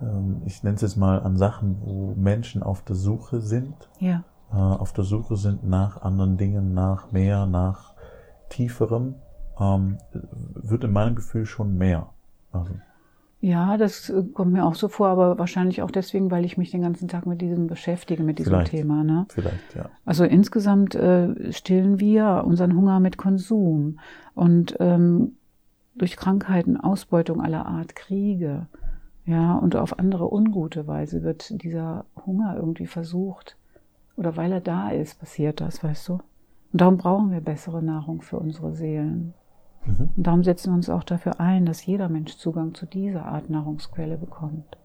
ähm, 0.00 0.42
ich 0.44 0.62
nenne 0.62 0.76
es 0.76 0.82
jetzt 0.82 0.96
mal 0.96 1.20
an 1.22 1.36
Sachen, 1.36 1.78
wo 1.80 2.14
Menschen 2.16 2.62
auf 2.62 2.82
der 2.82 2.96
Suche 2.96 3.40
sind, 3.40 3.88
ja. 3.98 4.24
äh, 4.52 4.56
auf 4.56 4.92
der 4.92 5.04
Suche 5.04 5.36
sind 5.36 5.64
nach 5.64 6.02
anderen 6.02 6.36
Dingen, 6.36 6.74
nach 6.74 7.10
mehr, 7.12 7.46
nach 7.46 7.94
tieferem, 8.50 9.16
ähm, 9.58 9.98
wird 10.54 10.84
in 10.84 10.92
meinem 10.92 11.14
Gefühl 11.14 11.46
schon 11.46 11.76
mehr. 11.76 12.10
Also. 12.52 12.74
Ja, 13.40 13.76
das 13.76 14.10
äh, 14.10 14.24
kommt 14.34 14.52
mir 14.52 14.64
auch 14.64 14.74
so 14.74 14.88
vor, 14.88 15.08
aber 15.08 15.38
wahrscheinlich 15.38 15.82
auch 15.82 15.90
deswegen, 15.90 16.30
weil 16.30 16.44
ich 16.44 16.58
mich 16.58 16.70
den 16.70 16.82
ganzen 16.82 17.06
Tag 17.06 17.26
mit 17.26 17.40
diesem 17.40 17.68
beschäftige, 17.68 18.22
mit 18.22 18.38
diesem 18.38 18.52
vielleicht, 18.52 18.70
Thema. 18.72 19.04
Ne? 19.04 19.26
Vielleicht, 19.28 19.74
ja. 19.76 19.90
Also 20.04 20.24
insgesamt 20.24 20.94
äh, 20.96 21.52
stillen 21.52 22.00
wir 22.00 22.44
unseren 22.44 22.76
Hunger 22.76 22.98
mit 22.98 23.16
Konsum 23.16 24.00
und 24.34 24.76
ähm, 24.80 25.36
durch 25.94 26.16
Krankheiten, 26.16 26.76
Ausbeutung 26.76 27.40
aller 27.40 27.66
Art, 27.66 27.94
Kriege, 27.94 28.66
ja, 29.28 29.56
und 29.56 29.76
auf 29.76 29.98
andere 29.98 30.32
ungute 30.32 30.86
Weise 30.86 31.22
wird 31.22 31.62
dieser 31.62 32.06
Hunger 32.24 32.56
irgendwie 32.56 32.86
versucht. 32.86 33.56
Oder 34.16 34.36
weil 34.36 34.52
er 34.52 34.62
da 34.62 34.90
ist, 34.90 35.20
passiert 35.20 35.60
das, 35.60 35.84
weißt 35.84 36.08
du? 36.08 36.12
Und 36.14 36.80
darum 36.80 36.96
brauchen 36.96 37.30
wir 37.30 37.40
bessere 37.40 37.82
Nahrung 37.82 38.22
für 38.22 38.38
unsere 38.38 38.72
Seelen. 38.72 39.34
Mhm. 39.88 40.10
Und 40.16 40.26
darum 40.26 40.44
setzen 40.44 40.70
wir 40.70 40.76
uns 40.76 40.90
auch 40.90 41.04
dafür 41.04 41.40
ein, 41.40 41.66
dass 41.66 41.84
jeder 41.84 42.08
Mensch 42.08 42.36
Zugang 42.36 42.74
zu 42.74 42.86
dieser 42.86 43.24
Art 43.24 43.50
Nahrungsquelle 43.50 44.18
bekommt. 44.18 44.76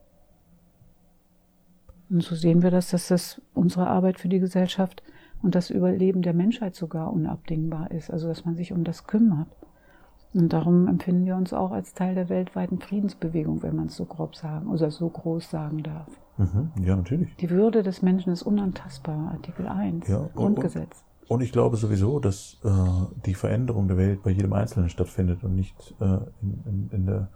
Und 2.10 2.24
so 2.24 2.36
sehen 2.36 2.62
wir 2.62 2.72
das, 2.72 2.90
dass 2.90 3.08
das 3.08 3.42
unsere 3.54 3.88
Arbeit 3.88 4.20
für 4.20 4.30
die 4.30 4.40
Gesellschaft 4.40 5.04
und 5.42 5.56
das 5.56 5.70
Überleben 5.70 6.22
der 6.22 6.34
Menschheit 6.34 6.76
sogar 6.76 7.12
unabdingbar 7.12 7.92
ist, 7.92 8.12
also 8.12 8.28
dass 8.28 8.46
man 8.46 8.56
sich 8.56 8.72
um 8.72 8.84
das 8.84 9.08
kümmert. 9.08 9.48
Und 10.34 10.52
darum 10.52 10.88
empfinden 10.88 11.26
wir 11.26 11.36
uns 11.36 11.54
auch 11.54 11.72
als 11.72 11.94
Teil 11.94 12.16
der 12.16 12.30
weltweiten 12.30 12.80
Friedensbewegung, 12.80 13.62
wenn 13.62 13.76
man 13.76 13.88
es 13.88 13.96
so 13.96 14.06
grob 14.06 14.36
sagen 14.36 14.68
oder 14.68 14.90
so 14.90 15.08
groß 15.10 15.50
sagen 15.50 15.84
darf. 15.84 16.08
Mhm. 16.38 16.72
Ja, 16.82 16.96
natürlich. 16.96 17.36
Die 17.36 17.50
Würde 17.50 17.84
des 17.84 18.02
Menschen 18.02 18.32
ist 18.32 18.42
unantastbar, 18.42 19.32
Artikel 19.32 19.68
1, 19.68 20.08
ja, 20.08 20.30
Grundgesetz. 20.34 21.04
Und 21.28 21.42
ich 21.42 21.52
glaube 21.52 21.78
sowieso, 21.78 22.20
dass 22.20 22.60
äh, 22.64 22.70
die 23.26 23.34
Veränderung 23.34 23.88
der 23.88 23.98
Welt 23.98 24.24
bei 24.24 24.32
jedem 24.32 24.54
Einzelnen 24.54 24.90
stattfindet 24.90 25.44
und 25.44 25.56
nicht 25.56 25.96
äh, 26.00 26.18
in, 26.42 26.64
in, 26.66 26.90
in, 26.92 27.06
der. 27.06 27.30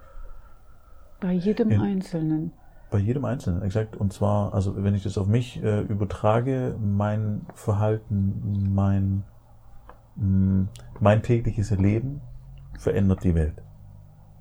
Bei 1.20 1.32
jedem 1.32 1.72
in, 1.72 1.82
Einzelnen. 1.82 2.51
Bei 2.91 3.00
jedem 3.00 3.25
Einzelnen, 3.25 3.62
exakt. 3.63 3.96
Und 3.96 4.13
zwar, 4.13 4.53
also 4.53 4.82
wenn 4.84 4.94
ich 4.94 5.03
das 5.03 5.17
auf 5.17 5.27
mich 5.27 5.62
äh, 5.63 5.82
übertrage, 5.82 6.75
mein 6.79 7.46
Verhalten, 7.53 8.74
mein, 8.74 9.24
mh, 10.15 10.25
mm, 10.25 10.70
mein 11.00 11.24
tägliches 11.24 11.72
Erleben 11.72 12.22
verändert 12.77 13.24
die 13.24 13.36
Welt. 13.36 13.63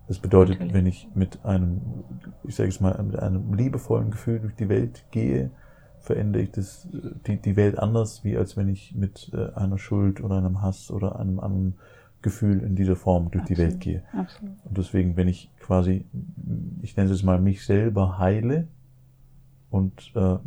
Das 0.08 0.20
bedeutet, 0.20 0.60
Natürlich. 0.60 0.74
wenn 0.74 0.86
ich 0.86 1.08
mit 1.14 1.44
einem, 1.44 1.80
ich 2.44 2.54
sage 2.54 2.68
es 2.68 2.80
mal, 2.80 3.02
mit 3.02 3.18
einem 3.18 3.54
liebevollen 3.54 4.10
Gefühl 4.10 4.40
durch 4.40 4.54
die 4.54 4.68
Welt 4.68 5.04
gehe, 5.10 5.50
verändere 6.06 6.44
ich 6.44 6.52
das, 6.52 6.86
die, 7.26 7.36
die 7.36 7.56
Welt 7.56 7.78
anders, 7.78 8.22
wie 8.22 8.36
als 8.36 8.56
wenn 8.56 8.68
ich 8.68 8.94
mit 8.94 9.30
äh, 9.34 9.52
einer 9.54 9.76
Schuld 9.76 10.22
oder 10.22 10.38
einem 10.38 10.62
Hass 10.62 10.90
oder 10.90 11.18
einem 11.18 11.40
anderen 11.40 11.74
Gefühl 12.22 12.62
in 12.62 12.76
dieser 12.76 12.96
Form 12.96 13.30
durch 13.30 13.42
Absolut. 13.42 13.48
die 13.50 13.62
Welt 13.62 13.80
gehe. 13.80 14.02
Absolut. 14.12 14.54
Und 14.64 14.78
deswegen, 14.78 15.16
wenn 15.16 15.26
ich 15.28 15.50
quasi, 15.58 16.04
ich 16.80 16.96
nenne 16.96 17.10
es 17.10 17.22
mal, 17.24 17.40
mich 17.40 17.64
selber 17.64 18.18
heile 18.18 18.68
und 19.70 20.12
äh, 20.14 20.38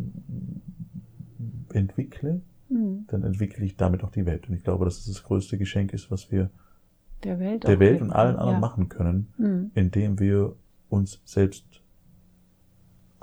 entwickle, 1.73 2.41
mhm. 2.69 3.05
dann 3.07 3.23
entwickle 3.23 3.65
ich 3.65 3.75
damit 3.75 4.03
auch 4.03 4.11
die 4.11 4.25
Welt. 4.25 4.47
Und 4.47 4.55
ich 4.55 4.63
glaube, 4.63 4.85
dass 4.85 4.99
es 4.99 5.07
das 5.07 5.23
größte 5.23 5.57
Geschenk 5.57 5.93
ist, 5.93 6.09
was 6.09 6.31
wir 6.31 6.49
der 7.25 7.37
Welt, 7.39 7.67
der 7.67 7.79
Welt 7.79 8.01
und 8.01 8.11
allen 8.11 8.37
anderen 8.37 8.55
ja. 8.55 8.59
machen 8.59 8.87
können, 8.87 9.27
mhm. 9.37 9.71
indem 9.75 10.19
wir 10.19 10.55
uns 10.87 11.21
selbst 11.25 11.65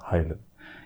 heilen. 0.00 0.38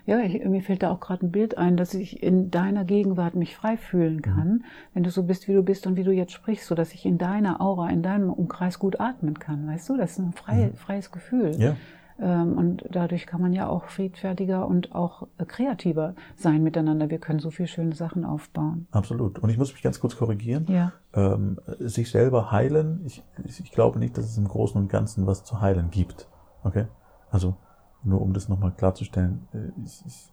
Ja, 0.05 0.19
ich, 0.19 0.43
mir 0.43 0.61
fällt 0.61 0.83
da 0.83 0.91
auch 0.91 0.99
gerade 0.99 1.25
ein 1.25 1.31
Bild 1.31 1.57
ein, 1.57 1.77
dass 1.77 1.93
ich 1.93 2.21
in 2.23 2.51
deiner 2.51 2.85
Gegenwart 2.85 3.35
mich 3.35 3.55
frei 3.55 3.77
fühlen 3.77 4.17
mhm. 4.17 4.21
kann, 4.21 4.47
mhm. 4.47 4.63
wenn 4.93 5.03
du 5.03 5.09
so 5.09 5.23
bist, 5.23 5.47
wie 5.47 5.53
du 5.53 5.63
bist 5.63 5.87
und 5.87 5.95
wie 5.95 6.03
du 6.03 6.11
jetzt 6.11 6.33
sprichst, 6.33 6.67
so 6.67 6.75
dass 6.75 6.93
ich 6.93 7.05
in 7.05 7.17
deiner 7.17 7.61
Aura, 7.61 7.89
in 7.89 8.03
deinem 8.03 8.31
Umkreis 8.31 8.79
gut 8.79 8.99
atmen 8.99 9.39
kann. 9.39 9.67
Weißt 9.67 9.89
du, 9.89 9.97
das 9.97 10.11
ist 10.11 10.19
ein 10.19 10.33
frei, 10.33 10.67
mhm. 10.67 10.75
freies 10.75 11.11
Gefühl. 11.11 11.55
Ja. 11.59 11.75
Ähm, 12.21 12.57
und 12.57 12.85
dadurch 12.89 13.25
kann 13.25 13.41
man 13.41 13.51
ja 13.51 13.67
auch 13.67 13.85
friedfertiger 13.85 14.67
und 14.67 14.93
auch 14.93 15.27
äh, 15.39 15.45
kreativer 15.45 16.13
sein 16.35 16.61
miteinander. 16.61 17.09
Wir 17.09 17.17
können 17.17 17.39
so 17.39 17.49
viele 17.49 17.67
schöne 17.67 17.95
Sachen 17.95 18.25
aufbauen. 18.25 18.87
Absolut. 18.91 19.39
Und 19.39 19.49
ich 19.49 19.57
muss 19.57 19.73
mich 19.73 19.81
ganz 19.81 19.99
kurz 19.99 20.15
korrigieren. 20.15 20.65
Ja. 20.69 20.93
Ähm, 21.13 21.59
sich 21.79 22.11
selber 22.11 22.51
heilen, 22.51 23.01
ich, 23.05 23.23
ich 23.45 23.71
glaube 23.71 23.97
nicht, 23.97 24.17
dass 24.17 24.25
es 24.25 24.37
im 24.37 24.47
Großen 24.47 24.79
und 24.79 24.87
Ganzen 24.87 25.25
was 25.25 25.43
zu 25.43 25.61
heilen 25.61 25.89
gibt. 25.89 26.27
Okay? 26.63 26.85
Also, 27.31 27.55
nur 28.03 28.21
um 28.21 28.33
das 28.33 28.49
nochmal 28.49 28.71
klarzustellen, 28.71 29.47
äh, 29.53 29.57
ich, 29.85 30.03
ich 30.05 30.31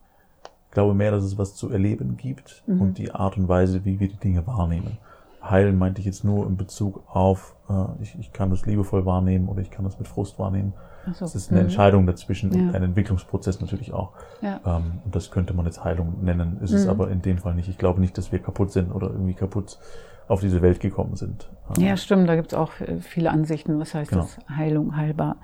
glaube 0.71 0.95
mehr, 0.95 1.11
dass 1.11 1.25
es 1.25 1.39
was 1.39 1.55
zu 1.55 1.71
erleben 1.71 2.17
gibt 2.17 2.63
mhm. 2.67 2.81
und 2.81 2.99
die 2.99 3.13
Art 3.13 3.37
und 3.37 3.49
Weise, 3.49 3.85
wie 3.85 4.01
wir 4.01 4.09
die 4.09 4.17
Dinge 4.17 4.47
wahrnehmen. 4.47 4.99
Heilen 5.43 5.79
meinte 5.79 6.01
ich 6.01 6.07
jetzt 6.07 6.25
nur 6.25 6.47
in 6.47 6.57
Bezug 6.57 7.05
auf, 7.09 7.55
äh, 7.71 8.03
ich, 8.03 8.19
ich 8.19 8.33
kann 8.33 8.51
das 8.51 8.67
liebevoll 8.67 9.07
wahrnehmen 9.07 9.49
oder 9.49 9.61
ich 9.61 9.71
kann 9.71 9.85
das 9.85 9.99
mit 9.99 10.09
Frust 10.09 10.39
wahrnehmen. 10.39 10.75
So. 11.13 11.21
Das 11.21 11.35
ist 11.35 11.51
eine 11.51 11.61
mhm. 11.61 11.67
Entscheidung 11.67 12.07
dazwischen 12.07 12.53
ja. 12.53 12.61
und 12.61 12.75
ein 12.75 12.83
Entwicklungsprozess 12.83 13.61
natürlich 13.61 13.93
auch. 13.93 14.13
Ja. 14.43 14.61
Ähm, 14.67 15.01
und 15.05 15.15
das 15.15 15.31
könnte 15.31 15.55
man 15.55 15.65
jetzt 15.65 15.83
Heilung 15.83 16.23
nennen, 16.23 16.59
ist 16.61 16.73
mhm. 16.73 16.77
es 16.77 16.87
aber 16.87 17.11
in 17.11 17.23
dem 17.23 17.39
Fall 17.39 17.55
nicht. 17.55 17.69
Ich 17.69 17.79
glaube 17.79 18.01
nicht, 18.01 18.19
dass 18.19 18.31
wir 18.31 18.41
kaputt 18.41 18.73
sind 18.73 18.93
oder 18.93 19.09
irgendwie 19.09 19.35
kaputt 19.35 19.79
auf 20.27 20.41
diese 20.41 20.61
Welt 20.61 20.81
gekommen 20.81 21.17
sind. 21.17 21.49
Ähm, 21.77 21.85
ja, 21.85 21.97
stimmt, 21.97 22.29
da 22.29 22.37
gibt 22.37 22.53
es 22.53 22.59
auch 22.59 22.73
viele 23.01 23.31
Ansichten, 23.31 23.79
was 23.79 23.95
heißt 23.95 24.11
genau. 24.11 24.23
das 24.23 24.39
Heilung, 24.55 24.97
heilbar 24.97 25.37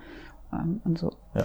ähm, 0.52 0.82
und 0.84 0.98
so. 0.98 1.12
Ja. 1.34 1.44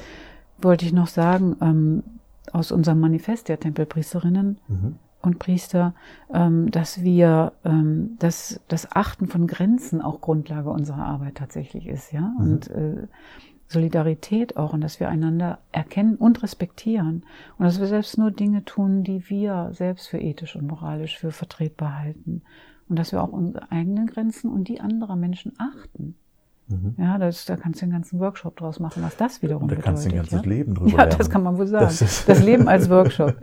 Wollte 0.62 0.86
ich 0.86 0.94
noch 0.94 1.08
sagen, 1.08 1.56
ähm, 1.62 2.04
aus 2.52 2.72
unserem 2.72 3.00
Manifest 3.00 3.48
der 3.48 3.60
Tempelpriesterinnen, 3.60 4.60
mhm 4.68 4.96
und 5.22 5.40
Priester, 5.40 5.94
ähm, 6.34 6.72
dass 6.72 7.04
wir 7.04 7.54
ähm, 7.66 8.16
dass 8.20 8.60
das 8.68 8.92
Achten 8.92 9.28
von 9.28 9.48
Grenzen 9.48 10.02
auch 10.02 10.22
Grundlage 10.22 10.70
unserer 10.70 11.06
Arbeit 11.06 11.36
tatsächlich 11.36 11.88
ist, 11.88 12.12
ja. 12.12 12.22
Mhm. 12.22 12.38
Und 12.38 12.70
äh, 12.70 13.08
Solidarität 13.68 14.58
auch 14.58 14.74
und 14.74 14.82
dass 14.82 15.00
wir 15.00 15.10
einander 15.10 15.60
erkennen 15.72 16.16
und 16.16 16.42
respektieren 16.42 17.24
und 17.58 17.66
dass 17.66 17.80
wir 17.80 17.86
selbst 17.86 18.18
nur 18.18 18.32
Dinge 18.32 18.66
tun, 18.66 19.04
die 19.04 19.30
wir 19.30 19.70
selbst 19.74 20.08
für 20.08 20.18
ethisch 20.18 20.56
und 20.56 20.66
moralisch 20.66 21.20
für 21.20 21.32
vertretbar 21.32 22.00
halten 22.00 22.42
und 22.88 22.98
dass 22.98 23.12
wir 23.12 23.22
auch 23.22 23.32
unsere 23.32 23.72
eigenen 23.72 24.08
Grenzen 24.08 24.50
und 24.50 24.68
die 24.70 24.82
anderer 24.82 25.16
Menschen 25.16 25.54
achten. 25.60 26.16
Mhm. 26.70 26.96
Ja, 26.98 27.18
das, 27.18 27.46
da 27.46 27.58
kannst 27.58 27.82
du 27.82 27.86
den 27.86 27.92
ganzen 27.92 28.20
Workshop 28.20 28.58
draus 28.58 28.80
machen, 28.80 29.02
was 29.04 29.18
das 29.18 29.42
wiederum 29.42 29.68
bedeutet. 29.68 29.86
Da 29.86 29.90
kannst 29.90 30.06
du 30.06 30.10
ein 30.10 30.16
ganzes 30.16 30.32
ja? 30.34 30.42
Leben 30.42 30.76
drüber 30.76 30.92
Ja, 30.92 30.98
lernen. 30.98 31.16
das 31.18 31.30
kann 31.30 31.44
man 31.44 31.58
wohl 31.58 31.68
sagen. 31.68 31.86
Das, 31.86 32.26
das 32.26 32.44
Leben 32.44 32.68
als 32.68 32.90
Workshop. 32.90 33.36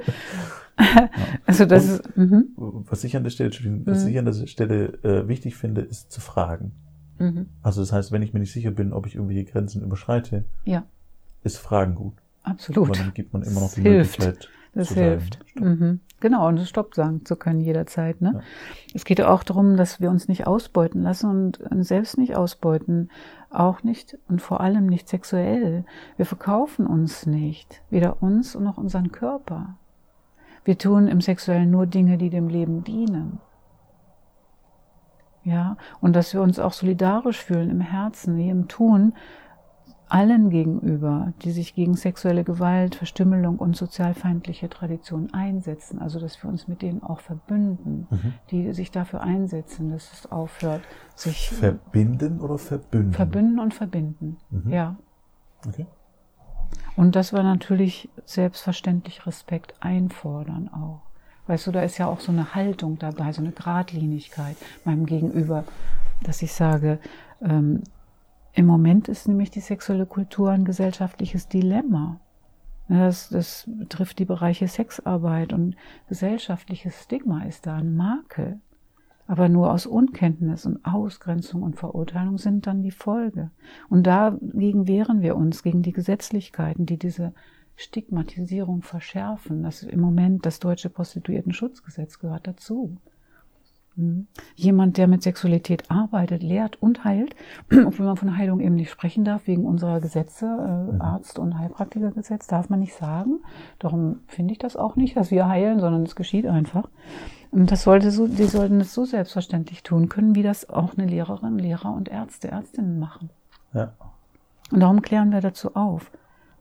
also 1.46 1.64
das 1.64 1.88
ist, 1.88 2.16
mhm. 2.16 2.48
was 2.56 3.02
ich 3.04 3.16
an 3.16 3.24
der 3.24 3.30
Stelle, 3.30 3.50
was 3.84 4.04
mhm. 4.04 4.10
ich 4.10 4.18
an 4.18 4.24
der 4.26 4.46
Stelle 4.46 4.84
äh, 5.02 5.26
wichtig 5.26 5.56
finde, 5.56 5.80
ist 5.80 6.12
zu 6.12 6.20
fragen. 6.20 6.72
Mhm. 7.18 7.46
Also 7.62 7.80
das 7.80 7.92
heißt, 7.92 8.12
wenn 8.12 8.22
ich 8.22 8.32
mir 8.32 8.40
nicht 8.40 8.52
sicher 8.52 8.70
bin, 8.70 8.92
ob 8.92 9.06
ich 9.06 9.16
irgendwelche 9.16 9.44
Grenzen 9.44 9.82
überschreite, 9.82 10.44
ja. 10.64 10.84
ist 11.42 11.58
Fragen 11.58 11.94
gut. 11.94 12.14
Absolut. 12.42 12.88
Aber 12.88 12.98
dann 12.98 13.14
gibt 13.14 13.32
man 13.32 13.42
immer 13.42 13.60
noch 13.60 13.72
die 13.72 13.82
hilft. 13.82 14.20
Möglichkeit. 14.20 14.48
Das 14.74 14.90
hilft. 14.90 15.38
Mhm. 15.58 16.00
Genau, 16.26 16.48
und 16.48 16.58
Stopp 16.58 16.96
sagen 16.96 17.24
zu 17.24 17.36
können 17.36 17.60
jederzeit. 17.60 18.20
Ne? 18.20 18.32
Ja. 18.34 18.40
Es 18.92 19.04
geht 19.04 19.20
ja 19.20 19.28
auch 19.28 19.44
darum, 19.44 19.76
dass 19.76 20.00
wir 20.00 20.10
uns 20.10 20.26
nicht 20.26 20.44
ausbeuten 20.44 21.00
lassen 21.02 21.52
und 21.70 21.84
selbst 21.84 22.18
nicht 22.18 22.34
ausbeuten. 22.34 23.12
Auch 23.48 23.84
nicht 23.84 24.18
und 24.26 24.42
vor 24.42 24.60
allem 24.60 24.86
nicht 24.86 25.08
sexuell. 25.08 25.84
Wir 26.16 26.26
verkaufen 26.26 26.84
uns 26.84 27.26
nicht. 27.26 27.80
Weder 27.90 28.24
uns 28.24 28.56
noch 28.56 28.76
unseren 28.76 29.12
Körper. 29.12 29.76
Wir 30.64 30.76
tun 30.76 31.06
im 31.06 31.20
Sexuellen 31.20 31.70
nur 31.70 31.86
Dinge, 31.86 32.18
die 32.18 32.28
dem 32.28 32.48
Leben 32.48 32.82
dienen. 32.82 33.38
Ja, 35.44 35.76
und 36.00 36.16
dass 36.16 36.34
wir 36.34 36.42
uns 36.42 36.58
auch 36.58 36.72
solidarisch 36.72 37.40
fühlen 37.40 37.70
im 37.70 37.80
Herzen, 37.80 38.36
wie 38.36 38.50
im 38.50 38.66
Tun, 38.66 39.12
allen 40.08 40.50
gegenüber, 40.50 41.32
die 41.42 41.50
sich 41.50 41.74
gegen 41.74 41.94
sexuelle 41.94 42.44
Gewalt, 42.44 42.94
Verstümmelung 42.94 43.58
und 43.58 43.76
sozialfeindliche 43.76 44.68
Traditionen 44.68 45.34
einsetzen. 45.34 46.00
Also, 46.00 46.20
dass 46.20 46.42
wir 46.42 46.48
uns 46.48 46.68
mit 46.68 46.82
denen 46.82 47.02
auch 47.02 47.20
verbünden, 47.20 48.06
mhm. 48.10 48.34
die 48.50 48.72
sich 48.72 48.90
dafür 48.90 49.22
einsetzen, 49.22 49.90
dass 49.90 50.12
es 50.12 50.30
aufhört, 50.30 50.82
sich. 51.14 51.50
Verbinden 51.50 52.40
oder 52.40 52.58
verbünden? 52.58 53.12
Verbünden 53.12 53.58
und 53.58 53.74
verbinden, 53.74 54.36
mhm. 54.50 54.72
ja. 54.72 54.96
Okay. 55.66 55.86
Und 56.96 57.16
das 57.16 57.32
war 57.32 57.42
natürlich 57.42 58.08
selbstverständlich 58.24 59.26
Respekt 59.26 59.74
einfordern 59.80 60.68
auch. 60.68 61.02
Weißt 61.46 61.66
du, 61.66 61.72
da 61.72 61.82
ist 61.82 61.98
ja 61.98 62.06
auch 62.06 62.20
so 62.20 62.32
eine 62.32 62.54
Haltung 62.54 62.98
dabei, 62.98 63.32
so 63.32 63.40
eine 63.40 63.52
Gradlinigkeit 63.52 64.56
meinem 64.84 65.06
Gegenüber, 65.06 65.64
dass 66.22 66.42
ich 66.42 66.52
sage, 66.52 66.98
ähm, 67.40 67.82
im 68.56 68.64
Moment 68.64 69.08
ist 69.08 69.28
nämlich 69.28 69.50
die 69.50 69.60
sexuelle 69.60 70.06
Kultur 70.06 70.50
ein 70.50 70.64
gesellschaftliches 70.64 71.46
Dilemma. 71.46 72.18
Das, 72.88 73.28
das 73.28 73.68
betrifft 73.70 74.18
die 74.18 74.24
Bereiche 74.24 74.66
Sexarbeit 74.66 75.52
und 75.52 75.76
gesellschaftliches 76.08 77.02
Stigma 77.02 77.44
ist 77.44 77.66
da 77.66 77.76
ein 77.76 77.94
Makel. 77.94 78.60
Aber 79.26 79.50
nur 79.50 79.72
aus 79.72 79.84
Unkenntnis 79.84 80.64
und 80.64 80.86
Ausgrenzung 80.86 81.62
und 81.62 81.76
Verurteilung 81.76 82.38
sind 82.38 82.66
dann 82.66 82.80
die 82.80 82.92
Folge. 82.92 83.50
Und 83.90 84.06
dagegen 84.06 84.88
wehren 84.88 85.20
wir 85.20 85.36
uns, 85.36 85.62
gegen 85.62 85.82
die 85.82 85.92
Gesetzlichkeiten, 85.92 86.86
die 86.86 86.98
diese 86.98 87.34
Stigmatisierung 87.74 88.80
verschärfen. 88.80 89.64
Das 89.64 89.82
im 89.82 90.00
Moment 90.00 90.46
das 90.46 90.60
deutsche 90.60 90.88
Prostituierten-Schutzgesetz 90.88 92.20
gehört 92.20 92.46
dazu. 92.46 92.96
Jemand, 94.54 94.98
der 94.98 95.06
mit 95.06 95.22
Sexualität 95.22 95.90
arbeitet, 95.90 96.42
lehrt 96.42 96.80
und 96.82 97.04
heilt, 97.04 97.34
obwohl 97.86 98.06
man 98.06 98.16
von 98.16 98.36
Heilung 98.36 98.60
eben 98.60 98.74
nicht 98.74 98.90
sprechen 98.90 99.24
darf, 99.24 99.46
wegen 99.46 99.64
unserer 99.64 100.00
Gesetze, 100.00 100.46
äh, 100.46 100.92
mhm. 100.92 101.00
Arzt- 101.00 101.38
und 101.38 101.58
Heilpraktikergesetz, 101.58 102.46
darf 102.46 102.68
man 102.68 102.80
nicht 102.80 102.94
sagen. 102.94 103.40
Darum 103.78 104.20
finde 104.26 104.52
ich 104.52 104.58
das 104.58 104.76
auch 104.76 104.96
nicht, 104.96 105.16
dass 105.16 105.30
wir 105.30 105.48
heilen, 105.48 105.80
sondern 105.80 106.02
es 106.02 106.14
geschieht 106.14 106.46
einfach. 106.46 106.88
Und 107.50 107.70
das 107.70 107.84
sollte 107.84 108.10
so, 108.10 108.28
die 108.28 108.44
sollten 108.44 108.80
es 108.80 108.92
so 108.92 109.04
selbstverständlich 109.04 109.82
tun 109.82 110.08
können, 110.10 110.34
wie 110.34 110.42
das 110.42 110.68
auch 110.68 110.96
eine 110.96 111.06
Lehrerin, 111.06 111.58
Lehrer 111.58 111.94
und 111.94 112.08
Ärzte, 112.08 112.48
Ärztinnen 112.48 112.98
machen. 112.98 113.30
Ja. 113.72 113.92
Und 114.70 114.80
darum 114.80 115.00
klären 115.00 115.32
wir 115.32 115.40
dazu 115.40 115.74
auf 115.74 116.10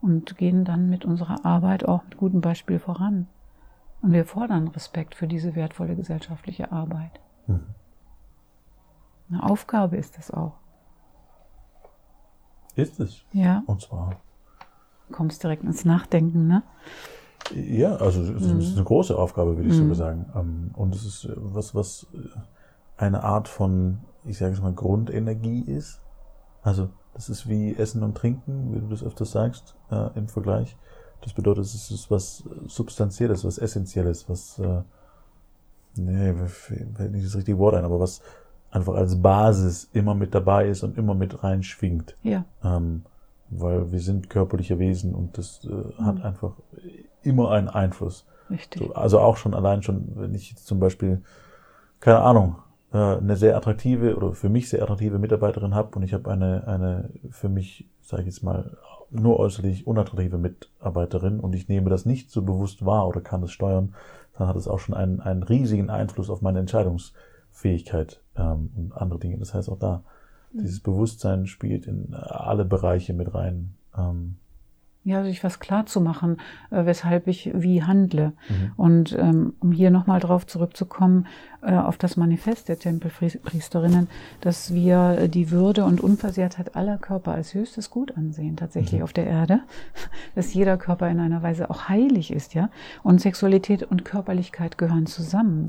und 0.01 0.38
gehen 0.38 0.63
dann 0.63 0.89
mit 0.89 1.04
unserer 1.04 1.46
Arbeit 1.46 1.86
auch 1.86 2.04
mit 2.04 2.18
gutem 2.18 2.39
Beispiel 2.39 2.80
voran. 2.80 3.27
Und 4.01 4.13
wir 4.13 4.24
fordern 4.25 4.68
Respekt 4.70 5.15
für 5.15 5.27
diese 5.27 5.56
wertvolle 5.56 5.96
gesellschaftliche 5.96 6.72
Arbeit. 6.72 7.20
Mhm. 7.47 7.61
Eine 9.29 9.43
Aufgabe 9.43 9.97
ist 9.97 10.17
das 10.17 10.31
auch. 10.31 10.53
Ist 12.75 12.99
es? 12.99 13.23
Ja. 13.31 13.63
Und 13.65 13.81
zwar. 13.81 14.17
Du 15.07 15.13
kommst 15.13 15.43
direkt 15.43 15.63
ins 15.63 15.85
Nachdenken, 15.85 16.47
ne? 16.47 16.63
Ja, 17.53 17.95
also 17.97 18.21
es 18.21 18.29
ist 18.29 18.53
mhm. 18.53 18.75
eine 18.75 18.83
große 18.83 19.17
Aufgabe, 19.17 19.55
würde 19.55 19.69
ich 19.69 19.79
mhm. 19.79 19.89
so 19.89 19.93
sagen. 19.93 20.25
Ähm, 20.35 20.71
und 20.73 20.95
es 20.95 21.05
ist 21.05 21.29
was, 21.35 21.75
was 21.75 22.07
eine 22.97 23.23
Art 23.23 23.47
von, 23.47 23.99
ich 24.23 24.37
sage 24.37 24.53
es 24.53 24.61
mal, 24.61 24.73
Grundenergie 24.73 25.61
ist. 25.61 26.01
Also 26.63 26.89
das 27.13 27.29
ist 27.29 27.47
wie 27.47 27.75
Essen 27.75 28.03
und 28.03 28.17
Trinken, 28.17 28.73
wie 28.73 28.79
du 28.79 28.87
das 28.87 29.03
öfters 29.03 29.31
sagst, 29.31 29.75
äh, 29.91 30.09
im 30.17 30.27
Vergleich. 30.27 30.75
Das 31.21 31.33
bedeutet, 31.33 31.65
es 31.65 31.91
ist 31.91 32.11
was 32.11 32.43
Substanzielles, 32.67 33.45
was 33.45 33.57
Essentielles, 33.57 34.27
was, 34.27 34.59
äh, 34.59 34.81
nee, 35.97 36.33
fällt 36.47 37.11
nicht 37.11 37.25
das 37.25 37.35
richtige 37.35 37.57
Wort 37.57 37.75
ein, 37.75 37.85
aber 37.85 37.99
was 37.99 38.21
einfach 38.71 38.95
als 38.95 39.21
Basis 39.21 39.89
immer 39.93 40.15
mit 40.15 40.35
dabei 40.35 40.67
ist 40.67 40.83
und 40.83 40.97
immer 40.97 41.13
mit 41.13 41.43
reinschwingt. 41.43 42.17
Ja. 42.23 42.45
Ähm, 42.63 43.03
weil 43.49 43.91
wir 43.91 43.99
sind 43.99 44.29
körperliche 44.29 44.79
Wesen 44.79 45.13
und 45.13 45.37
das 45.37 45.65
äh, 45.65 45.69
mhm. 45.69 46.05
hat 46.05 46.23
einfach 46.23 46.53
immer 47.21 47.51
einen 47.51 47.69
Einfluss. 47.69 48.25
Richtig. 48.49 48.81
So, 48.81 48.93
also 48.93 49.19
auch 49.19 49.37
schon 49.37 49.53
allein 49.53 49.81
schon, 49.81 50.11
wenn 50.15 50.33
ich 50.35 50.51
jetzt 50.51 50.67
zum 50.67 50.79
Beispiel, 50.79 51.21
keine 51.99 52.19
Ahnung, 52.19 52.57
äh, 52.93 52.97
eine 52.97 53.35
sehr 53.35 53.55
attraktive 53.55 54.15
oder 54.15 54.33
für 54.33 54.49
mich 54.49 54.69
sehr 54.69 54.83
attraktive 54.83 55.19
Mitarbeiterin 55.19 55.73
habe 55.73 55.95
und 55.95 56.03
ich 56.03 56.13
habe 56.13 56.29
eine, 56.29 56.67
eine 56.67 57.09
für 57.31 57.49
mich, 57.49 57.89
sage 58.01 58.23
ich 58.23 58.27
jetzt 58.27 58.43
mal, 58.43 58.77
nur 59.09 59.39
äußerlich 59.39 59.87
unattraktive 59.87 60.37
Mitarbeiterin 60.37 61.39
und 61.39 61.55
ich 61.55 61.67
nehme 61.69 61.89
das 61.89 62.05
nicht 62.05 62.31
so 62.31 62.41
bewusst 62.41 62.85
wahr 62.85 63.07
oder 63.07 63.21
kann 63.21 63.43
es 63.43 63.51
steuern, 63.51 63.95
dann 64.38 64.48
hat 64.48 64.56
es 64.56 64.68
auch 64.68 64.80
schon 64.80 64.96
einen, 64.96 65.22
einen 65.22 65.44
riesigen 65.44 65.89
Einfluss 65.89 66.30
auf 66.30 66.42
meine 66.42 66.60
Entscheidungsfähigkeit 66.60 68.22
ähm, 68.36 68.72
und 68.75 68.94
andere 68.94 69.20
Dinge. 69.20 69.38
Das 69.38 69.54
heißt 69.54 69.70
auch 69.70 69.80
da, 69.80 70.04
mhm. 70.51 70.62
dieses 70.62 70.82
Bewusstsein 70.82 71.48
spielt 71.48 71.88
in 71.88 72.13
alle 72.13 72.65
Bereiche 72.65 73.13
mit 73.13 73.34
rein. 73.34 73.75
Ähm, 73.98 74.38
ja, 75.05 75.24
sich 75.24 75.43
was 75.43 75.59
klar 75.59 75.85
zu 75.85 76.01
machen, 76.01 76.38
äh, 76.71 76.85
weshalb 76.85 77.27
ich 77.27 77.51
wie 77.53 77.83
handle. 77.83 78.33
Mhm. 78.50 78.71
Und 78.75 79.17
ähm, 79.17 79.53
um 79.59 79.71
hier 79.71 79.91
nochmal 79.91 80.19
drauf 80.19 80.47
zurückzukommen, 80.47 81.27
äh, 81.62 81.75
auf 81.75 81.97
das 81.97 82.17
Manifest 82.17 82.69
der 82.69 82.79
Tempelpriesterinnen, 82.79 84.09
dass 84.41 84.74
wir 84.74 85.27
die 85.27 85.51
Würde 85.51 85.85
und 85.85 86.01
Unversehrtheit 86.01 86.75
aller 86.75 86.97
Körper 86.97 87.33
als 87.33 87.53
höchstes 87.53 87.91
Gut 87.91 88.17
ansehen, 88.17 88.57
tatsächlich 88.57 89.00
mhm. 89.00 89.03
auf 89.03 89.13
der 89.13 89.27
Erde, 89.27 89.62
dass 90.35 90.53
jeder 90.55 90.75
Körper 90.75 91.07
in 91.07 91.19
einer 91.19 91.43
Weise 91.43 91.69
auch 91.69 91.88
heilig 91.88 92.31
ist, 92.33 92.55
ja. 92.55 92.69
Und 93.03 93.21
Sexualität 93.21 93.83
und 93.83 94.05
Körperlichkeit 94.05 94.79
gehören 94.79 95.05
zusammen. 95.05 95.67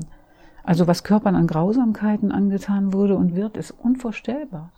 Also 0.63 0.87
was 0.87 1.03
Körpern 1.03 1.35
an 1.35 1.45
Grausamkeiten 1.45 2.31
angetan 2.31 2.91
wurde 2.91 3.15
und 3.15 3.35
wird, 3.35 3.55
ist 3.55 3.71
unvorstellbar. 3.71 4.71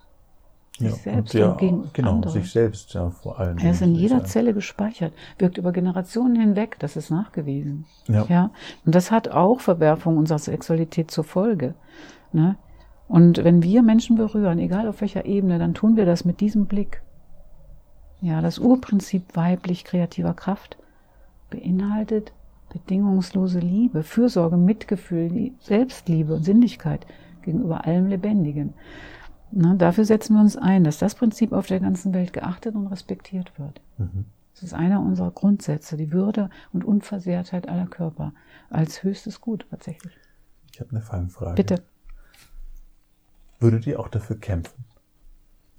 Sich 0.78 0.90
ja, 0.90 0.96
selbst 0.96 1.36
und, 1.36 1.42
ja, 1.42 1.54
gegen 1.56 1.90
genau, 1.92 2.12
andere. 2.16 2.32
sich 2.32 2.52
selbst 2.52 2.94
ja 2.94 3.10
vor 3.10 3.40
allem. 3.40 3.58
Er 3.58 3.72
ist 3.72 3.82
in 3.82 3.96
jeder 3.96 4.24
Zelle 4.24 4.54
gespeichert, 4.54 5.14
wirkt 5.38 5.58
über 5.58 5.74
Generationen 5.74 6.40
hinweg, 6.40 6.78
das 6.80 6.96
ist 6.96 7.10
nachgewiesen. 7.10 7.86
Ja. 8.08 8.26
ja. 8.30 8.52
Und 8.86 8.96
das 8.96 9.12
hat 9.12 9.28
auch 9.28 9.60
Verwerfung 9.60 10.18
unserer 10.18 10.40
Sexualität 10.40 11.12
zur 11.12 11.26
Folge. 11.26 11.76
Ne? 12.32 12.58
Und 13.10 13.44
wenn 13.44 13.62
wir 13.62 13.82
Menschen 13.82 14.16
berühren, 14.16 14.60
egal 14.60 14.88
auf 14.88 15.02
welcher 15.02 15.26
Ebene, 15.26 15.60
dann 15.60 15.74
tun 15.74 15.98
wir 15.98 16.06
das 16.06 16.24
mit 16.24 16.40
diesem 16.40 16.66
Blick. 16.68 17.02
Ja, 18.22 18.42
das 18.42 18.60
Urprinzip 18.60 19.36
weiblich 19.36 19.84
kreativer 19.84 20.34
Kraft 20.34 20.78
beinhaltet 21.50 22.32
bedingungslose 22.70 23.60
Liebe, 23.60 24.04
Fürsorge, 24.04 24.58
Mitgefühl, 24.58 25.52
Selbstliebe 25.60 26.36
und 26.36 26.44
Sinnlichkeit 26.44 27.06
gegenüber 27.42 27.86
allem 27.86 28.08
Lebendigen. 28.08 28.74
Na, 29.52 29.76
dafür 29.76 30.06
setzen 30.06 30.36
wir 30.36 30.42
uns 30.42 30.58
ein, 30.58 30.84
dass 30.84 31.00
das 31.00 31.16
Prinzip 31.16 31.54
auf 31.54 31.68
der 31.68 31.80
ganzen 31.80 32.14
Welt 32.14 32.34
geachtet 32.34 32.76
und 32.76 32.88
respektiert 32.88 33.58
wird. 33.58 33.82
Mhm. 33.98 34.26
Das 34.54 34.64
ist 34.64 34.74
einer 34.74 35.00
unserer 35.00 35.32
Grundsätze, 35.32 35.96
die 35.96 36.12
Würde 36.12 36.50
und 36.74 36.84
Unversehrtheit 36.84 37.68
aller 37.70 37.88
Körper 37.88 38.34
als 38.70 39.04
höchstes 39.04 39.42
Gut 39.42 39.66
tatsächlich. 39.70 40.14
Ich 40.74 40.80
habe 40.80 40.92
eine 40.92 41.02
Fangfrage. 41.02 41.56
Bitte. 41.56 41.84
Würdet 43.60 43.88
ihr 43.88 44.00
auch 44.00 44.10
dafür 44.10 44.38
kämpfen? 44.38 44.86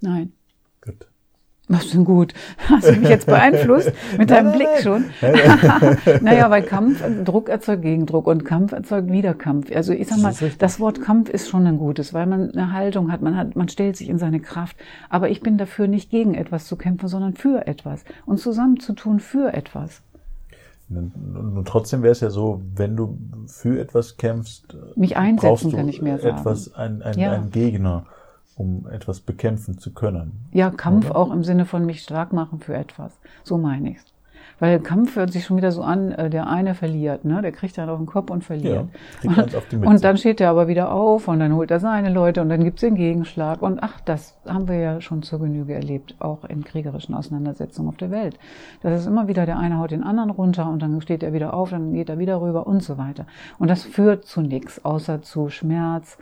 Nein. 0.01 0.33
Gut. 0.81 1.07
Was 1.71 1.89
denn 1.89 2.03
gut? 2.03 2.33
Hast 2.69 2.89
du 2.89 2.91
mich 2.93 3.09
jetzt 3.09 3.25
beeinflusst? 3.27 3.93
Mit 4.17 4.29
deinem 4.29 4.49
nein, 4.49 4.57
Blick 4.57 4.67
nein. 4.73 4.83
schon? 4.83 6.21
naja, 6.21 6.49
weil 6.49 6.63
Kampf, 6.63 7.01
Druck 7.23 7.47
erzeugt 7.47 7.81
Gegendruck 7.81 8.27
und 8.27 8.43
Kampf 8.43 8.73
erzeugt 8.73 9.09
Wiederkampf. 9.09 9.73
Also 9.73 9.93
ich 9.93 10.07
sag 10.07 10.19
mal, 10.19 10.33
das, 10.37 10.57
das 10.57 10.79
Wort 10.81 11.01
Kampf 11.01 11.29
ist 11.29 11.49
schon 11.49 11.65
ein 11.65 11.77
gutes, 11.77 12.13
weil 12.13 12.25
man 12.25 12.51
eine 12.51 12.73
Haltung 12.73 13.09
hat, 13.09 13.21
man 13.21 13.37
hat, 13.37 13.55
man 13.55 13.69
stellt 13.69 13.95
sich 13.95 14.09
in 14.09 14.17
seine 14.17 14.41
Kraft. 14.41 14.75
Aber 15.09 15.29
ich 15.29 15.39
bin 15.39 15.57
dafür 15.57 15.87
nicht 15.87 16.09
gegen 16.09 16.33
etwas 16.33 16.65
zu 16.65 16.75
kämpfen, 16.75 17.07
sondern 17.07 17.35
für 17.35 17.65
etwas. 17.67 18.03
Und 18.25 18.39
zusammenzutun 18.39 19.21
für 19.21 19.53
etwas. 19.53 20.01
Und 20.89 21.65
trotzdem 21.65 22.03
wäre 22.03 22.11
es 22.11 22.19
ja 22.19 22.29
so, 22.29 22.61
wenn 22.75 22.97
du 22.97 23.17
für 23.47 23.79
etwas 23.79 24.17
kämpfst, 24.17 24.75
mich 24.97 25.15
einsetzen 25.15 25.71
kann 25.71 25.87
ich 25.87 26.01
mehr 26.01 26.19
sagen. 26.19 26.37
Etwas, 26.37 26.73
ein, 26.73 27.01
ein, 27.01 27.17
ja. 27.17 27.31
ein 27.31 27.49
Gegner 27.49 28.07
um 28.55 28.87
etwas 28.89 29.21
bekämpfen 29.21 29.77
zu 29.77 29.93
können. 29.93 30.45
Ja, 30.51 30.69
Kampf 30.69 31.09
oder? 31.09 31.15
auch 31.17 31.31
im 31.31 31.43
Sinne 31.43 31.65
von 31.65 31.85
mich 31.85 32.01
stark 32.01 32.33
machen 32.33 32.59
für 32.59 32.75
etwas. 32.75 33.19
So 33.43 33.57
meine 33.57 33.91
ich's. 33.91 34.11
Weil 34.61 34.79
Kampf 34.79 35.15
hört 35.15 35.33
sich 35.33 35.45
schon 35.45 35.57
wieder 35.57 35.71
so 35.71 35.81
an, 35.81 36.11
äh, 36.11 36.29
der 36.29 36.45
eine 36.45 36.75
verliert, 36.75 37.25
ne? 37.25 37.41
Der 37.41 37.51
kriegt 37.51 37.79
dann 37.79 37.89
auf 37.89 37.97
den 37.97 38.05
Kopf 38.05 38.29
und 38.29 38.43
verliert. 38.43 38.87
Ja, 39.23 39.29
und, 39.31 39.55
auf 39.55 39.67
die 39.67 39.77
und 39.77 40.03
dann 40.03 40.17
steht 40.17 40.39
er 40.39 40.51
aber 40.51 40.67
wieder 40.67 40.93
auf 40.93 41.27
und 41.27 41.39
dann 41.39 41.55
holt 41.55 41.71
er 41.71 41.79
seine 41.79 42.13
Leute 42.13 42.43
und 42.43 42.49
dann 42.49 42.63
gibt's 42.63 42.81
den 42.81 42.93
Gegenschlag. 42.93 43.63
Und 43.63 43.81
ach, 43.81 43.99
das 44.01 44.37
haben 44.47 44.67
wir 44.67 44.75
ja 44.75 45.01
schon 45.01 45.23
zur 45.23 45.39
Genüge 45.39 45.73
erlebt, 45.73 46.13
auch 46.19 46.45
in 46.45 46.63
kriegerischen 46.63 47.15
Auseinandersetzungen 47.15 47.89
auf 47.89 47.97
der 47.97 48.11
Welt. 48.11 48.37
Das 48.83 49.01
ist 49.01 49.07
immer 49.07 49.27
wieder, 49.27 49.47
der 49.47 49.57
eine 49.57 49.79
haut 49.79 49.89
den 49.89 50.03
anderen 50.03 50.29
runter 50.29 50.69
und 50.69 50.79
dann 50.83 51.01
steht 51.01 51.23
er 51.23 51.33
wieder 51.33 51.55
auf, 51.55 51.71
dann 51.71 51.91
geht 51.93 52.09
er 52.09 52.19
wieder 52.19 52.39
rüber 52.39 52.67
und 52.67 52.83
so 52.83 52.99
weiter. 52.99 53.25
Und 53.57 53.67
das 53.67 53.83
führt 53.83 54.25
zu 54.25 54.41
nichts, 54.41 54.85
außer 54.85 55.23
zu 55.23 55.49
Schmerz, 55.49 56.19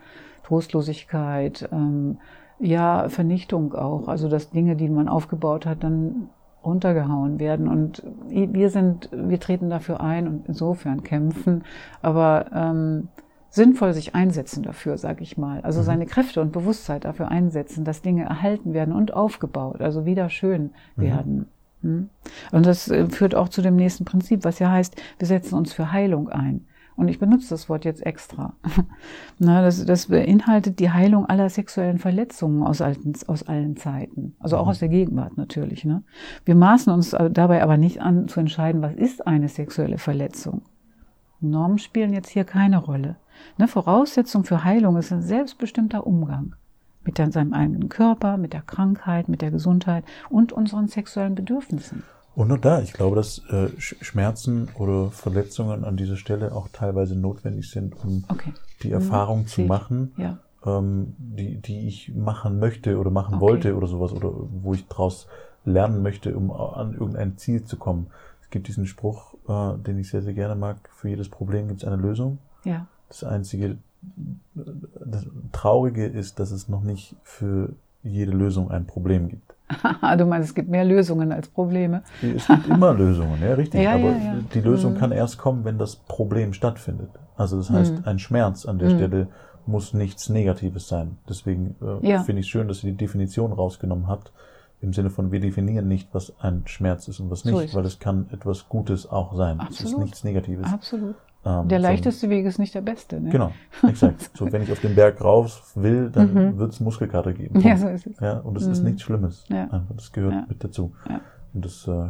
Trostlosigkeit, 0.50 1.70
ähm, 1.72 2.18
ja, 2.60 3.08
Vernichtung 3.08 3.74
auch. 3.74 4.08
Also 4.08 4.28
dass 4.28 4.50
Dinge, 4.50 4.76
die 4.76 4.90
man 4.90 5.08
aufgebaut 5.08 5.66
hat, 5.66 5.84
dann 5.84 6.30
runtergehauen 6.66 7.40
werden. 7.40 7.68
Und 7.70 8.04
wir 8.28 8.70
sind, 8.70 9.10
wir 9.14 9.40
treten 9.40 9.70
dafür 9.70 10.02
ein 10.02 10.28
und 10.28 10.48
insofern 10.48 11.04
kämpfen, 11.04 11.64
aber 12.02 12.48
ähm, 12.54 13.08
sinnvoll 13.50 13.94
sich 13.94 14.14
einsetzen 14.14 14.64
dafür, 14.64 14.98
sag 14.98 15.22
ich 15.22 15.38
mal. 15.38 15.62
Also 15.62 15.80
mhm. 15.82 15.86
seine 15.86 16.06
Kräfte 16.06 16.42
und 16.42 16.52
Bewusstsein 16.52 17.00
dafür 17.00 17.30
einsetzen, 17.30 17.86
dass 17.86 18.02
Dinge 18.02 18.24
erhalten 18.24 18.74
werden 18.74 18.94
und 18.94 19.14
aufgebaut, 19.14 19.82
also 19.82 20.06
wieder 20.06 20.30
schön 20.30 20.72
mhm. 20.96 21.02
werden. 21.02 21.48
Hm? 21.82 22.10
Und 22.52 22.66
das 22.66 22.90
äh, 22.90 23.08
führt 23.08 23.36
auch 23.36 23.48
zu 23.48 23.62
dem 23.62 23.78
nächsten 23.78 24.04
Prinzip, 24.04 24.44
was 24.44 24.60
ja 24.60 24.70
heißt, 24.70 25.02
wir 25.18 25.28
setzen 25.28 25.56
uns 25.56 25.72
für 25.72 25.94
Heilung 25.94 26.28
ein. 26.28 26.66
Und 27.00 27.08
ich 27.08 27.18
benutze 27.18 27.50
das 27.52 27.70
Wort 27.70 27.86
jetzt 27.86 28.06
extra. 28.06 28.56
Na, 29.40 29.62
das, 29.62 29.86
das 29.86 30.08
beinhaltet 30.08 30.80
die 30.80 30.92
Heilung 30.92 31.26
aller 31.28 31.50
sexuellen 31.50 31.98
Verletzungen 31.98 32.62
aus, 32.62 32.82
alten, 32.82 33.14
aus 33.28 33.44
allen 33.44 33.78
Zeiten. 33.78 34.36
Also 34.38 34.58
auch 34.58 34.66
mhm. 34.66 34.72
aus 34.72 34.80
der 34.80 34.90
Gegenwart 34.90 35.38
natürlich. 35.38 35.86
Ne? 35.86 36.04
Wir 36.44 36.56
maßen 36.56 36.92
uns 36.92 37.16
dabei 37.32 37.64
aber 37.64 37.78
nicht 37.78 38.02
an 38.02 38.28
zu 38.28 38.42
entscheiden, 38.42 38.82
was 38.82 38.96
ist 38.96 39.26
eine 39.26 39.48
sexuelle 39.48 39.98
Verletzung. 39.98 40.64
Normen 41.40 41.78
spielen 41.78 42.12
jetzt 42.12 42.28
hier 42.28 42.44
keine 42.44 42.80
Rolle. 42.80 43.16
Ne, 43.58 43.70
Voraussetzung 43.70 44.44
für 44.44 44.66
Heilung 44.66 44.98
ist 44.98 45.14
ein 45.14 45.22
selbstbestimmter 45.22 46.06
Umgang 46.06 46.56
mit 47.06 47.16
seinem 47.16 47.54
eigenen 47.54 47.88
Körper, 47.88 48.36
mit 48.36 48.52
der 48.52 48.62
Krankheit, 48.62 49.30
mit 49.30 49.42
der 49.42 49.52
Gesundheit 49.52 50.04
und 50.30 50.52
unseren 50.52 50.90
sexuellen 50.90 51.36
Bedürfnissen. 51.36 52.04
Und 52.40 52.48
nur 52.48 52.58
da, 52.58 52.80
ich 52.80 52.94
glaube, 52.94 53.18
dass 53.18 53.40
äh, 53.50 53.68
Schmerzen 53.78 54.70
oder 54.76 55.12
Verletzungen 55.12 55.84
an 55.84 55.98
dieser 55.98 56.16
Stelle 56.16 56.56
auch 56.56 56.70
teilweise 56.72 57.14
notwendig 57.14 57.70
sind, 57.70 58.02
um 58.02 58.24
okay. 58.30 58.54
die 58.82 58.94
Erfahrung 58.94 59.40
mhm. 59.40 59.48
zu 59.48 59.62
machen, 59.64 60.14
ja. 60.16 60.38
ähm, 60.66 61.16
die, 61.18 61.58
die 61.58 61.86
ich 61.86 62.16
machen 62.16 62.58
möchte 62.58 62.98
oder 62.98 63.12
machen 63.12 63.36
okay. 63.36 63.42
wollte 63.42 63.76
oder 63.76 63.88
sowas, 63.88 64.14
oder 64.14 64.32
wo 64.32 64.74
ich 64.74 64.88
daraus 64.88 65.28
lernen 65.66 66.02
möchte, 66.02 66.34
um 66.34 66.50
an 66.50 66.94
irgendein 66.94 67.38
Ziel 67.38 67.66
zu 67.66 67.76
kommen. 67.76 68.08
Es 68.42 68.50
gibt 68.50 68.70
diesen 68.70 68.86
Spruch, 68.86 69.34
äh, 69.50 69.78
den 69.78 70.00
ich 70.00 70.10
sehr, 70.10 70.22
sehr 70.22 70.34
gerne 70.34 70.56
mag, 70.56 70.78
für 70.96 71.10
jedes 71.10 71.28
Problem 71.28 71.68
gibt 71.68 71.82
es 71.82 71.88
eine 71.90 72.02
Lösung. 72.02 72.38
Ja. 72.64 72.88
Das 73.10 73.26
einzige 73.26 73.80
das 74.54 75.26
Traurige 75.52 76.06
ist, 76.06 76.40
dass 76.40 76.52
es 76.52 76.70
noch 76.70 76.84
nicht 76.84 77.18
für 77.22 77.74
jede 78.02 78.32
Lösung 78.32 78.72
ein 78.72 78.86
Problem 78.86 79.28
gibt. 79.28 79.49
du 80.18 80.26
meinst, 80.26 80.50
es 80.50 80.56
gibt 80.56 80.70
mehr 80.70 80.86
Lösungen 80.86 81.32
als 81.32 81.48
Probleme? 81.48 82.04
Es 82.22 82.48
gibt 82.48 82.68
immer 82.68 82.94
Lösungen, 82.94 83.42
ja, 83.42 83.54
richtig. 83.54 83.82
Ja, 83.84 83.94
Aber 83.94 84.10
ja, 84.10 84.18
ja. 84.18 84.36
die 84.54 84.62
Lösung 84.62 84.94
mhm. 84.94 84.98
kann 84.98 85.12
erst 85.12 85.38
kommen, 85.38 85.64
wenn 85.66 85.78
das 85.78 85.96
Problem 85.96 86.54
stattfindet. 86.54 87.10
Also 87.38 87.58
das 87.58 87.70
heißt, 87.70 88.00
mhm. 88.00 88.04
ein 88.06 88.20
Schmerz 88.20 88.66
an 88.66 88.80
der 88.80 88.90
mhm. 88.90 88.98
Stelle 88.98 89.28
muss 89.66 89.94
nichts 89.94 90.30
Negatives 90.30 90.88
sein. 90.88 91.18
Deswegen 91.28 91.76
äh, 91.82 92.20
finde 92.20 92.42
ich 92.42 92.48
es 92.48 92.50
schön, 92.50 92.68
dass 92.68 92.84
ihr 92.84 92.92
die 92.92 92.98
Definition 92.98 93.54
rausgenommen 93.54 94.08
habt. 94.08 94.32
Im 94.82 94.94
Sinne 94.94 95.10
von, 95.10 95.32
wir 95.32 95.40
definieren 95.40 95.88
nicht, 95.88 96.10
was 96.14 96.34
ein 96.40 96.64
Schmerz 96.66 97.08
ist 97.08 97.20
und 97.20 97.30
was 97.30 97.44
nicht, 97.44 97.70
so 97.70 97.78
weil 97.78 97.86
es 97.86 98.00
kann 98.00 98.28
etwas 98.32 98.70
Gutes 98.70 99.10
auch 99.10 99.36
sein. 99.36 99.60
Absolut. 99.60 99.80
Es 99.80 99.92
ist 99.92 99.98
nichts 99.98 100.24
Negatives. 100.24 100.72
Absolut. 100.72 101.16
Ähm, 101.46 101.68
der 101.70 101.80
leichteste 101.80 102.30
Weg 102.30 102.46
ist 102.46 102.60
nicht 102.60 102.76
der 102.76 102.82
beste. 102.82 103.22
Ne? 103.22 103.30
Genau, 103.30 103.52
exakt. 103.88 104.30
So, 104.36 104.52
wenn 104.52 104.62
ich 104.62 104.72
auf 104.72 104.82
den 104.82 104.96
Berg 104.96 105.24
rauf 105.24 105.72
will, 105.76 106.10
dann 106.10 106.34
mhm. 106.34 106.58
wird 106.58 106.74
es 106.74 106.80
Muskelkater 106.80 107.34
geben. 107.34 107.60
Ja, 107.62 107.78
so 107.78 107.88
ist 107.88 108.08
es. 108.08 108.20
Ja, 108.20 108.40
und 108.40 108.58
es 108.58 108.66
mhm. 108.66 108.72
ist 108.74 108.84
nichts 108.84 109.02
Schlimmes. 109.04 109.46
Ja. 109.48 109.64
Einfach, 109.64 109.96
das 109.96 110.12
gehört 110.12 110.34
ja. 110.34 110.46
mit 110.50 110.64
dazu. 110.64 110.94
Ja. 111.08 111.22
Und 111.54 111.66
das 111.66 111.88
äh, 111.88 112.10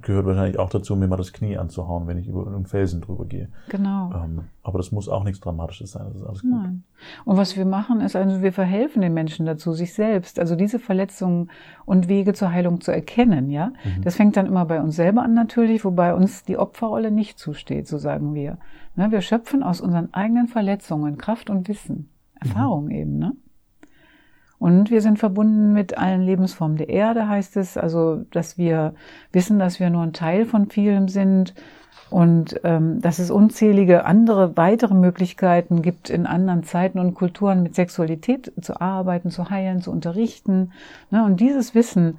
gehört 0.00 0.26
wahrscheinlich 0.26 0.58
auch 0.58 0.70
dazu, 0.70 0.96
mir 0.96 1.08
mal 1.08 1.16
das 1.16 1.32
Knie 1.32 1.56
anzuhauen, 1.56 2.06
wenn 2.06 2.18
ich 2.18 2.28
über 2.28 2.46
einen 2.46 2.66
Felsen 2.66 3.00
drüber 3.00 3.24
gehe. 3.24 3.48
Genau. 3.68 4.12
Ähm, 4.14 4.42
aber 4.62 4.78
das 4.78 4.92
muss 4.92 5.08
auch 5.08 5.24
nichts 5.24 5.40
Dramatisches 5.40 5.92
sein. 5.92 6.06
Das 6.08 6.16
ist 6.16 6.26
alles 6.26 6.42
gut. 6.42 6.50
Nein. 6.50 6.84
Und 7.24 7.36
was 7.36 7.56
wir 7.56 7.64
machen, 7.64 8.00
ist 8.00 8.16
also, 8.16 8.42
wir 8.42 8.52
verhelfen 8.52 9.02
den 9.02 9.14
Menschen 9.14 9.46
dazu, 9.46 9.72
sich 9.72 9.94
selbst, 9.94 10.38
also 10.38 10.56
diese 10.56 10.78
Verletzungen 10.78 11.50
und 11.84 12.08
Wege 12.08 12.32
zur 12.32 12.52
Heilung 12.52 12.80
zu 12.80 12.90
erkennen, 12.90 13.50
ja. 13.50 13.68
Mhm. 13.68 14.02
Das 14.02 14.16
fängt 14.16 14.36
dann 14.36 14.46
immer 14.46 14.64
bei 14.64 14.80
uns 14.80 14.96
selber 14.96 15.22
an 15.22 15.34
natürlich, 15.34 15.84
wobei 15.84 16.14
uns 16.14 16.44
die 16.44 16.58
Opferrolle 16.58 17.10
nicht 17.10 17.38
zusteht, 17.38 17.86
so 17.88 17.98
sagen 17.98 18.34
wir. 18.34 18.58
Ne, 18.94 19.10
wir 19.10 19.20
schöpfen 19.20 19.62
aus 19.62 19.80
unseren 19.80 20.12
eigenen 20.14 20.48
Verletzungen 20.48 21.18
Kraft 21.18 21.50
und 21.50 21.68
Wissen, 21.68 22.08
Erfahrung 22.40 22.86
mhm. 22.86 22.90
eben, 22.90 23.18
ne? 23.18 23.32
Und 24.58 24.90
wir 24.90 25.02
sind 25.02 25.18
verbunden 25.18 25.72
mit 25.72 25.98
allen 25.98 26.22
Lebensformen 26.22 26.76
der 26.76 26.88
Erde, 26.88 27.28
heißt 27.28 27.56
es. 27.56 27.76
Also, 27.76 28.24
dass 28.30 28.56
wir 28.56 28.94
wissen, 29.32 29.58
dass 29.58 29.80
wir 29.80 29.90
nur 29.90 30.02
ein 30.02 30.12
Teil 30.12 30.46
von 30.46 30.70
vielem 30.70 31.08
sind 31.08 31.54
und 32.08 32.60
ähm, 32.64 33.00
dass 33.00 33.18
es 33.18 33.30
unzählige 33.30 34.04
andere 34.04 34.56
weitere 34.56 34.94
Möglichkeiten 34.94 35.82
gibt, 35.82 36.08
in 36.08 36.26
anderen 36.26 36.62
Zeiten 36.62 36.98
und 36.98 37.14
Kulturen 37.14 37.62
mit 37.62 37.74
Sexualität 37.74 38.52
zu 38.60 38.80
arbeiten, 38.80 39.30
zu 39.30 39.50
heilen, 39.50 39.82
zu 39.82 39.90
unterrichten. 39.90 40.72
Ne? 41.10 41.24
Und 41.24 41.40
dieses 41.40 41.74
Wissen 41.74 42.18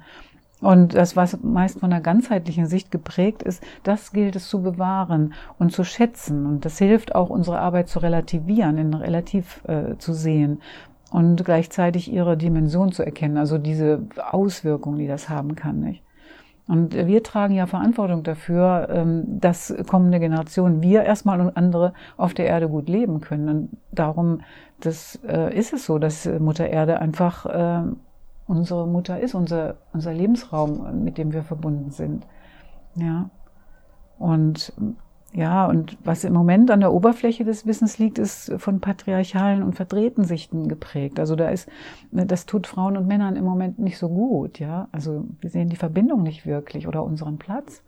und 0.60 0.94
das, 0.94 1.16
was 1.16 1.40
meist 1.42 1.80
von 1.80 1.92
einer 1.92 2.02
ganzheitlichen 2.02 2.66
Sicht 2.66 2.90
geprägt 2.90 3.42
ist, 3.42 3.62
das 3.84 4.12
gilt 4.12 4.36
es 4.36 4.48
zu 4.48 4.60
bewahren 4.60 5.34
und 5.58 5.72
zu 5.72 5.84
schätzen. 5.84 6.46
Und 6.46 6.64
das 6.64 6.78
hilft 6.78 7.14
auch, 7.14 7.30
unsere 7.30 7.60
Arbeit 7.60 7.88
zu 7.88 8.00
relativieren, 8.00 8.76
in 8.76 8.92
relativ 8.92 9.62
äh, 9.66 9.96
zu 9.98 10.12
sehen 10.12 10.60
und 11.10 11.44
gleichzeitig 11.44 12.12
ihre 12.12 12.36
Dimension 12.36 12.92
zu 12.92 13.02
erkennen, 13.02 13.36
also 13.36 13.58
diese 13.58 14.06
Auswirkungen, 14.30 14.98
die 14.98 15.06
das 15.06 15.28
haben 15.28 15.54
kann. 15.54 15.80
Nicht? 15.80 16.02
Und 16.66 16.94
wir 16.94 17.22
tragen 17.22 17.54
ja 17.54 17.66
Verantwortung 17.66 18.22
dafür, 18.22 18.88
ähm, 18.90 19.40
dass 19.40 19.74
kommende 19.88 20.20
Generationen, 20.20 20.82
wir 20.82 21.02
erstmal 21.02 21.40
und 21.40 21.56
andere 21.56 21.94
auf 22.18 22.34
der 22.34 22.46
Erde 22.46 22.68
gut 22.68 22.88
leben 22.90 23.20
können. 23.20 23.48
Und 23.48 23.76
darum 23.90 24.42
das, 24.80 25.18
äh, 25.26 25.56
ist 25.56 25.72
es 25.72 25.86
so, 25.86 25.98
dass 25.98 26.26
Mutter 26.26 26.68
Erde 26.68 27.00
einfach 27.00 27.46
äh, 27.46 27.82
unsere 28.46 28.86
Mutter 28.86 29.18
ist, 29.18 29.34
unser, 29.34 29.76
unser 29.94 30.12
Lebensraum, 30.12 31.02
mit 31.04 31.16
dem 31.16 31.32
wir 31.32 31.42
verbunden 31.42 31.90
sind. 31.90 32.26
Ja. 32.96 33.30
Und 34.18 34.72
ja, 35.34 35.66
und 35.66 35.98
was 36.04 36.24
im 36.24 36.32
Moment 36.32 36.70
an 36.70 36.80
der 36.80 36.92
Oberfläche 36.92 37.44
des 37.44 37.66
Wissens 37.66 37.98
liegt, 37.98 38.18
ist 38.18 38.52
von 38.56 38.80
patriarchalen 38.80 39.62
und 39.62 39.74
verdrehten 39.74 40.24
Sichten 40.24 40.68
geprägt. 40.68 41.20
Also 41.20 41.36
da 41.36 41.50
ist, 41.50 41.68
das 42.10 42.46
tut 42.46 42.66
Frauen 42.66 42.96
und 42.96 43.06
Männern 43.06 43.36
im 43.36 43.44
Moment 43.44 43.78
nicht 43.78 43.98
so 43.98 44.08
gut, 44.08 44.58
ja. 44.58 44.88
Also 44.90 45.26
wir 45.40 45.50
sehen 45.50 45.68
die 45.68 45.76
Verbindung 45.76 46.22
nicht 46.22 46.46
wirklich 46.46 46.88
oder 46.88 47.04
unseren 47.04 47.36
Platz. 47.36 47.82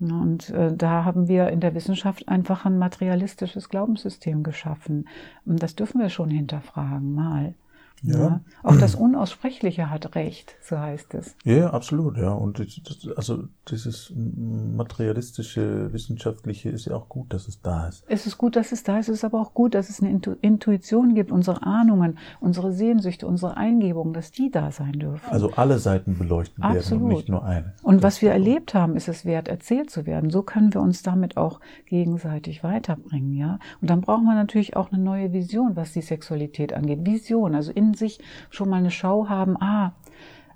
Und 0.00 0.50
äh, 0.50 0.72
da 0.76 1.04
haben 1.04 1.26
wir 1.26 1.48
in 1.48 1.58
der 1.58 1.74
Wissenschaft 1.74 2.28
einfach 2.28 2.64
ein 2.64 2.78
materialistisches 2.78 3.68
Glaubenssystem 3.68 4.44
geschaffen. 4.44 5.08
Das 5.44 5.74
dürfen 5.74 6.00
wir 6.00 6.08
schon 6.08 6.30
hinterfragen, 6.30 7.12
mal. 7.12 7.54
Ja. 8.02 8.18
ja. 8.18 8.40
Auch 8.62 8.76
das 8.76 8.94
Unaussprechliche 8.94 9.90
hat 9.90 10.14
Recht, 10.14 10.56
so 10.62 10.78
heißt 10.78 11.14
es. 11.14 11.36
Ja, 11.44 11.70
absolut, 11.70 12.16
ja. 12.18 12.32
Und 12.32 12.58
das, 12.58 13.08
also 13.16 13.44
dieses 13.70 14.12
materialistische, 14.14 15.92
wissenschaftliche 15.92 16.70
ist 16.70 16.86
ja 16.86 16.96
auch 16.96 17.08
gut, 17.08 17.32
dass 17.32 17.48
es 17.48 17.62
da 17.62 17.88
ist. 17.88 18.04
Es 18.08 18.26
ist 18.26 18.36
gut, 18.38 18.56
dass 18.56 18.72
es 18.72 18.82
da 18.82 18.98
ist. 18.98 19.08
Es 19.08 19.18
ist 19.18 19.24
aber 19.24 19.40
auch 19.40 19.54
gut, 19.54 19.74
dass 19.74 19.88
es 19.88 20.02
eine 20.02 20.10
Intuition 20.40 21.14
gibt, 21.14 21.32
unsere 21.32 21.62
Ahnungen, 21.62 22.18
unsere 22.40 22.72
Sehnsüchte, 22.72 23.26
unsere 23.26 23.56
Eingebungen, 23.56 24.12
dass 24.12 24.32
die 24.32 24.50
da 24.50 24.70
sein 24.70 24.92
dürfen. 24.92 25.30
Also 25.30 25.52
alle 25.52 25.78
Seiten 25.78 26.18
beleuchten 26.18 26.62
absolut. 26.62 26.90
werden 26.90 27.02
und 27.02 27.08
nicht 27.16 27.28
nur 27.28 27.44
eine. 27.44 27.74
Und 27.82 28.04
das 28.04 28.08
was 28.08 28.22
wir 28.22 28.32
erlebt 28.32 28.72
haben, 28.72 28.96
ist 28.96 29.06
es 29.06 29.24
wert, 29.26 29.46
erzählt 29.46 29.90
zu 29.90 30.04
werden. 30.04 30.30
So 30.30 30.42
können 30.42 30.72
wir 30.72 30.80
uns 30.80 31.02
damit 31.02 31.36
auch 31.36 31.60
gegenseitig 31.86 32.64
weiterbringen, 32.64 33.34
ja. 33.34 33.58
Und 33.80 33.90
dann 33.90 34.00
brauchen 34.00 34.24
wir 34.24 34.34
natürlich 34.34 34.76
auch 34.76 34.90
eine 34.90 35.00
neue 35.00 35.32
Vision, 35.32 35.76
was 35.76 35.92
die 35.92 36.00
Sexualität 36.00 36.72
angeht. 36.72 37.04
Vision, 37.06 37.54
also 37.54 37.70
in 37.70 37.87
sich 37.94 38.20
schon 38.50 38.68
mal 38.68 38.76
eine 38.76 38.90
Schau 38.90 39.28
haben, 39.28 39.56
ah, 39.60 39.92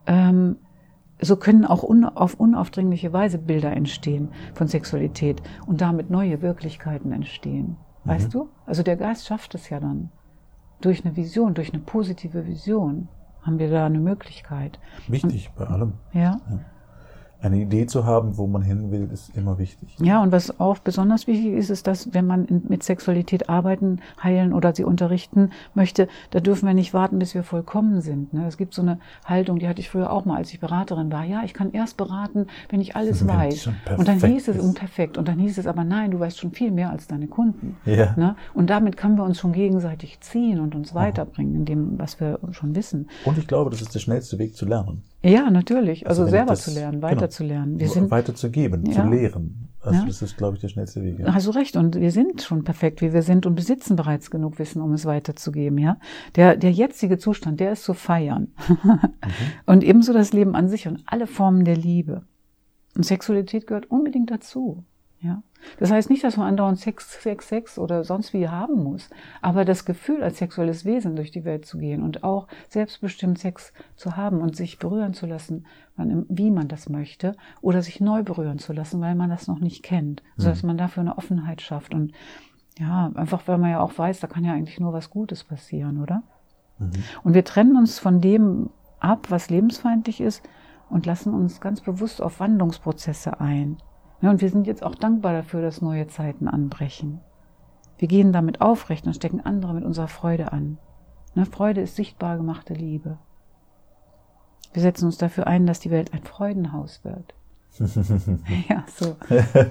ähm, 0.07 0.57
so 1.21 1.37
können 1.37 1.65
auch 1.65 1.85
un 1.85 2.05
auf 2.05 2.35
unaufdringliche 2.35 3.13
Weise 3.13 3.39
Bilder 3.39 3.73
entstehen 3.73 4.31
von 4.55 4.67
Sexualität 4.67 5.41
und 5.67 5.81
damit 5.81 6.11
neue 6.11 6.43
Wirklichkeiten 6.43 7.13
entstehen. 7.13 7.77
Weißt 8.05 8.29
mhm. 8.29 8.33
du? 8.33 8.49
Also 8.67 8.83
der 8.83 8.97
Geist 8.97 9.27
schafft 9.27 9.55
es 9.55 9.69
ja 9.71 9.79
dann. 9.79 10.11
Durch 10.81 11.05
eine 11.05 11.15
Vision, 11.17 11.55
durch 11.55 11.73
eine 11.73 11.83
positive 11.83 12.47
Vision 12.47 13.09
haben 13.43 13.61
wir 13.61 13.71
da 13.71 13.87
eine 13.87 14.01
Möglichkeit. 14.01 14.81
Wichtig 15.07 15.51
und, 15.51 15.57
bei 15.57 15.67
allem. 15.73 15.93
Ja. 16.13 16.41
ja 16.51 16.61
eine 17.43 17.57
Idee 17.61 17.87
zu 17.87 18.07
haben, 18.07 18.39
wo 18.39 18.47
man 18.47 18.63
hin 18.63 18.91
will, 18.93 19.09
ist 19.13 19.37
immer 19.37 19.59
wichtig. 19.59 19.97
Ja, 20.01 20.23
und 20.23 20.31
was 20.31 20.61
auch 20.61 20.79
besonders 20.79 21.27
wichtig 21.27 21.53
ist, 21.53 21.71
ist, 21.71 21.87
dass 21.87 22.15
wenn 22.15 22.27
man 22.27 22.47
mit 22.69 22.85
Sexualität 22.85 23.49
arbeiten, 23.49 24.01
heilen 24.23 24.53
oder 24.53 24.75
sie 24.75 24.85
unterrichten 24.85 25.51
möchte, 25.75 26.09
da 26.31 26.41
dürfen 26.41 26.67
wir 26.67 26.75
nicht 26.75 26.95
warten, 26.95 27.19
bis 27.19 27.35
wir 27.35 27.43
vollkommen 27.43 28.01
sind. 28.01 28.33
Ne? 28.33 28.47
Es 28.47 28.57
gibt 28.57 28.75
so 28.75 28.83
eine 28.83 28.99
Haltung, 29.25 29.59
die 29.59 29.69
hatte 29.69 29.81
ich 29.81 29.91
früher 29.91 30.13
auch 30.13 30.25
mal, 30.25 30.37
als 30.37 30.53
ich 30.53 30.61
Beraterin 30.61 31.11
war. 31.11 31.25
Ja, 31.25 31.43
ich 31.45 31.53
kann 31.53 31.73
erst 31.73 31.97
beraten, 31.97 32.47
wenn 32.69 32.81
ich 32.81 32.95
alles 32.95 33.27
wenn 33.27 33.35
weiß. 33.35 33.71
Und 33.97 34.07
dann 34.07 34.21
hieß 34.21 34.49
es, 34.49 34.59
um 34.61 34.75
perfekt. 34.75 35.19
Und 35.19 35.27
dann 35.27 35.39
hieß 35.41 35.59
es 35.59 35.67
aber, 35.67 35.83
nein, 35.83 36.13
du 36.13 36.21
weißt 36.21 36.39
schon 36.39 36.53
viel 36.53 36.71
mehr 36.71 36.91
als 36.91 37.09
deine 37.09 37.27
Kunden. 37.27 37.77
Ja. 37.85 38.15
Ne? 38.17 38.37
Und 38.55 38.71
damit 38.71 38.97
können 38.97 39.17
wir 39.17 39.25
uns 39.25 39.41
schon 39.41 39.53
gegenseitig 39.53 40.21
ziehen 40.21 40.61
und 40.61 40.77
uns 40.77 40.95
weiterbringen 40.95 41.57
in 41.57 41.65
dem, 41.65 41.99
was 41.99 42.21
wir 42.21 42.39
schon 42.53 42.77
wissen. 42.77 43.09
Und 43.25 43.39
ich 43.39 43.49
glaube, 43.49 43.71
das 43.71 43.83
ist 43.83 43.95
der 43.95 44.01
schnellste 44.01 44.39
Weg 44.39 44.55
zu 44.55 44.65
lernen. 44.65 45.03
Ja, 45.25 45.51
natürlich. 45.51 46.07
Also, 46.07 46.23
also 46.23 46.31
selber 46.31 46.51
das, 46.51 46.65
zu 46.65 46.73
lernen, 46.73 47.01
weiter 47.01 47.17
genau, 47.17 47.27
zu 47.29 47.45
lernen. 47.45 47.79
Wir 47.79 47.89
sind, 47.89 48.11
weiterzugeben, 48.11 48.85
ja. 48.87 48.93
zu 48.93 49.09
lehren. 49.09 49.69
Also 49.81 50.01
ja. 50.01 50.07
das 50.07 50.23
ist, 50.23 50.37
glaube 50.37 50.57
ich, 50.57 50.61
der 50.61 50.69
schnellste 50.69 51.03
Weg. 51.03 51.19
Ja. 51.19 51.35
Hast 51.35 51.47
du 51.47 51.51
recht. 51.51 51.77
Und 51.77 51.97
wir 51.97 52.11
sind 52.11 52.43
schon 52.43 52.65
perfekt, 52.65 53.03
wie 53.03 53.13
wir 53.13 53.23
sind 53.23 53.47
und 53.47 53.55
besitzen 53.55 53.97
bereits 53.97 54.31
genug 54.31 54.59
Wissen, 54.59 54.81
um 54.81 54.93
es 54.93 55.05
weiterzugeben. 55.05 55.79
Ja, 55.79 55.97
der, 56.37 56.57
der 56.57 56.73
jetzige 56.73 57.19
Zustand, 57.19 57.61
der 57.61 57.73
ist 57.73 57.85
zu 57.85 57.95
feiern. 57.95 58.49
mhm. 58.69 59.01
Und 59.67 59.85
ebenso 59.85 60.13
das 60.13 60.33
Leben 60.33 60.55
an 60.55 60.69
sich 60.69 60.87
und 60.87 61.03
alle 61.07 61.27
Formen 61.27 61.65
der 61.65 61.77
Liebe. 61.77 62.23
Und 62.97 63.05
Sexualität 63.05 63.67
gehört 63.67 63.91
unbedingt 63.91 64.31
dazu. 64.31 64.85
Ja. 65.23 65.43
Das 65.79 65.93
heißt 65.93 66.11
nicht, 66.11 66.25
dass 66.25 66.37
man 66.37 66.49
andauernd 66.49 66.81
Sex, 66.81 67.23
Sex, 67.23 67.49
Sex 67.49 67.79
oder 67.79 68.03
sonst 68.03 68.33
wie 68.33 68.49
haben 68.49 68.83
muss, 68.83 69.09
aber 69.41 69.65
das 69.65 69.85
Gefühl, 69.85 70.21
als 70.21 70.39
sexuelles 70.39 70.85
Wesen 70.85 71.15
durch 71.15 71.31
die 71.31 71.45
Welt 71.45 71.65
zu 71.65 71.79
gehen 71.79 72.03
und 72.03 72.25
auch 72.25 72.49
selbstbestimmt 72.69 73.39
Sex 73.39 73.73
zu 73.95 74.17
haben 74.17 74.41
und 74.41 74.57
sich 74.57 74.81
berühren 74.81 75.15
zu 75.15 75.27
lassen, 75.27 75.65
wie 75.97 76.51
man 76.51 76.67
das 76.67 76.89
möchte, 76.89 77.37
oder 77.61 77.83
sich 77.83 78.01
neu 78.01 78.25
berühren 78.25 78.59
zu 78.59 78.73
lassen, 78.73 79.01
weil 79.01 79.15
man 79.15 79.31
das 79.31 79.47
noch 79.47 79.61
nicht 79.61 79.85
kennt, 79.85 80.25
mhm. 80.37 80.43
sodass 80.43 80.65
man 80.65 80.77
dafür 80.77 81.03
eine 81.03 81.17
Offenheit 81.17 81.63
schafft 81.63 81.95
und 81.95 82.13
ja, 82.79 83.13
einfach 83.15 83.47
weil 83.47 83.59
man 83.59 83.71
ja 83.71 83.81
auch 83.81 83.97
weiß, 83.97 84.19
da 84.19 84.27
kann 84.27 84.45
ja 84.45 84.55
eigentlich 84.55 84.81
nur 84.81 84.93
was 84.93 85.11
Gutes 85.11 85.45
passieren, 85.45 86.03
oder? 86.03 86.25
Mhm. 86.79 86.91
Und 87.23 87.35
wir 87.35 87.45
trennen 87.45 87.77
uns 87.77 88.01
von 88.01 88.21
dem 88.21 88.71
ab, 88.99 89.27
was 89.31 89.51
lebensfeindlich 89.51 90.21
ist 90.21 90.43
und 90.89 91.07
lassen 91.07 91.33
uns 91.33 91.61
ganz 91.61 91.81
bewusst 91.81 92.21
auf 92.21 92.41
Wandlungsprozesse 92.41 93.41
ein. 93.41 93.77
Ja, 94.23 94.31
und 94.31 94.41
wir 94.41 94.49
sind 94.49 94.69
jetzt 94.69 94.85
auch 94.85 94.95
dankbar 94.95 95.33
dafür, 95.33 95.63
dass 95.63 95.83
neue 95.83 96.07
Zeiten 96.07 96.47
anbrechen. 96.47 97.21
Wir 97.99 98.07
gehen 98.09 98.33
damit 98.33 98.61
aufrecht 98.61 99.05
und 99.07 99.15
stecken 99.15 99.41
andere 99.41 99.75
mit 99.75 99.85
unserer 99.85 100.09
Freude 100.09 100.53
an. 100.53 100.79
Ne, 101.35 101.45
Freude 101.45 101.81
ist 101.81 101.97
sichtbar 101.97 102.37
gemachte 102.37 102.73
Liebe. 102.73 103.19
Wir 104.73 104.83
setzen 104.83 105.07
uns 105.07 105.19
dafür 105.19 105.47
ein, 105.47 105.67
dass 105.67 105.81
die 105.81 105.91
Welt 105.91 106.15
ein 106.15 106.23
Freudenhaus 106.23 107.05
wird. 107.05 107.35
ja, 108.69 108.85
so. 108.87 109.17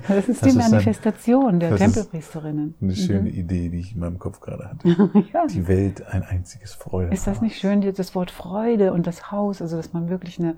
Das 0.08 0.28
ist 0.28 0.42
das 0.42 0.52
die 0.52 0.58
Manifestation 0.58 1.56
ein, 1.56 1.60
der 1.60 1.76
Tempelpriesterinnen. 1.76 2.74
Eine 2.82 2.96
schöne 2.96 3.30
mhm. 3.30 3.38
Idee, 3.38 3.70
die 3.70 3.80
ich 3.80 3.94
in 3.94 4.00
meinem 4.00 4.18
Kopf 4.18 4.40
gerade 4.40 4.70
hatte. 4.70 4.88
ja. 5.34 5.46
Die 5.46 5.68
Welt 5.68 6.06
ein 6.08 6.24
einziges 6.24 6.74
Freudenhaus. 6.74 7.20
Ist 7.20 7.28
das 7.28 7.42
nicht 7.42 7.60
schön, 7.60 7.82
das 7.82 8.16
Wort 8.16 8.32
Freude 8.32 8.92
und 8.92 9.08
das 9.08 9.32
Haus, 9.32 9.62
also 9.62 9.78
dass 9.78 9.94
man 9.94 10.10
wirklich 10.10 10.40
eine 10.40 10.56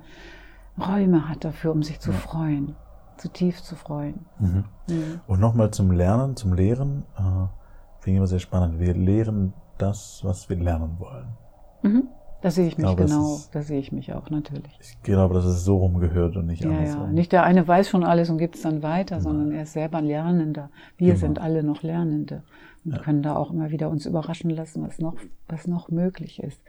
Räume 0.80 1.28
hat 1.28 1.44
dafür, 1.44 1.74
um 1.74 1.84
sich 1.84 2.00
zu 2.00 2.12
ja. 2.12 2.18
freuen 2.18 2.76
zutiefst 3.24 3.66
zu 3.66 3.76
freuen. 3.76 4.26
Mhm. 4.40 4.66
Mhm. 4.90 5.22
Und 5.28 5.40
nochmal 5.40 5.72
zum 5.72 5.92
Lernen, 5.92 6.36
zum 6.36 6.54
Lehren, 6.54 7.06
äh, 7.16 7.22
finde 8.00 8.12
ich 8.12 8.16
immer 8.18 8.28
sehr 8.28 8.40
spannend. 8.40 8.80
Wir 8.80 8.94
lehren 8.94 9.54
das, 9.78 10.20
was 10.24 10.50
wir 10.50 10.58
lernen 10.58 11.00
wollen. 11.00 11.30
Mhm. 11.84 12.08
Da 12.42 12.52
sehe 12.52 12.68
ich 12.68 12.78
mich 12.78 12.86
glaube, 12.86 13.06
genau, 13.06 13.36
ist, 13.36 13.56
da 13.56 13.62
sehe 13.62 13.80
ich 13.80 13.94
mich 13.94 14.12
auch 14.12 14.30
natürlich. 14.30 14.78
Ich 14.82 15.02
glaube, 15.02 15.34
dass 15.34 15.46
es 15.46 15.64
so 15.64 15.78
rumgehört 15.78 16.36
und 16.36 16.48
nicht 16.48 16.66
ja, 16.66 16.70
andersrum. 16.70 17.04
Ja. 17.04 17.12
Nicht 17.14 17.32
der 17.32 17.44
eine 17.44 17.66
weiß 17.66 17.88
schon 17.88 18.04
alles 18.04 18.30
und 18.30 18.38
gibt 18.38 18.56
es 18.56 18.64
dann 18.64 18.84
weiter, 18.84 19.20
genau. 19.20 19.30
sondern 19.30 19.52
er 19.54 19.64
ist 19.64 19.72
selber 19.72 20.00
ein 20.00 20.06
Lernender. 20.06 20.70
Wir 20.98 21.14
genau. 21.14 21.20
sind 21.20 21.40
alle 21.40 21.64
noch 21.64 21.82
Lernende 21.84 22.44
und 22.84 22.96
ja. 22.96 23.00
können 23.00 23.24
da 23.24 23.38
auch 23.38 23.52
immer 23.52 23.72
wieder 23.72 23.90
uns 23.90 24.06
überraschen 24.06 24.50
lassen, 24.50 24.86
was 24.86 25.00
noch, 25.00 25.16
was 25.48 25.68
noch 25.68 25.90
möglich 25.90 26.44
ist 26.44 26.62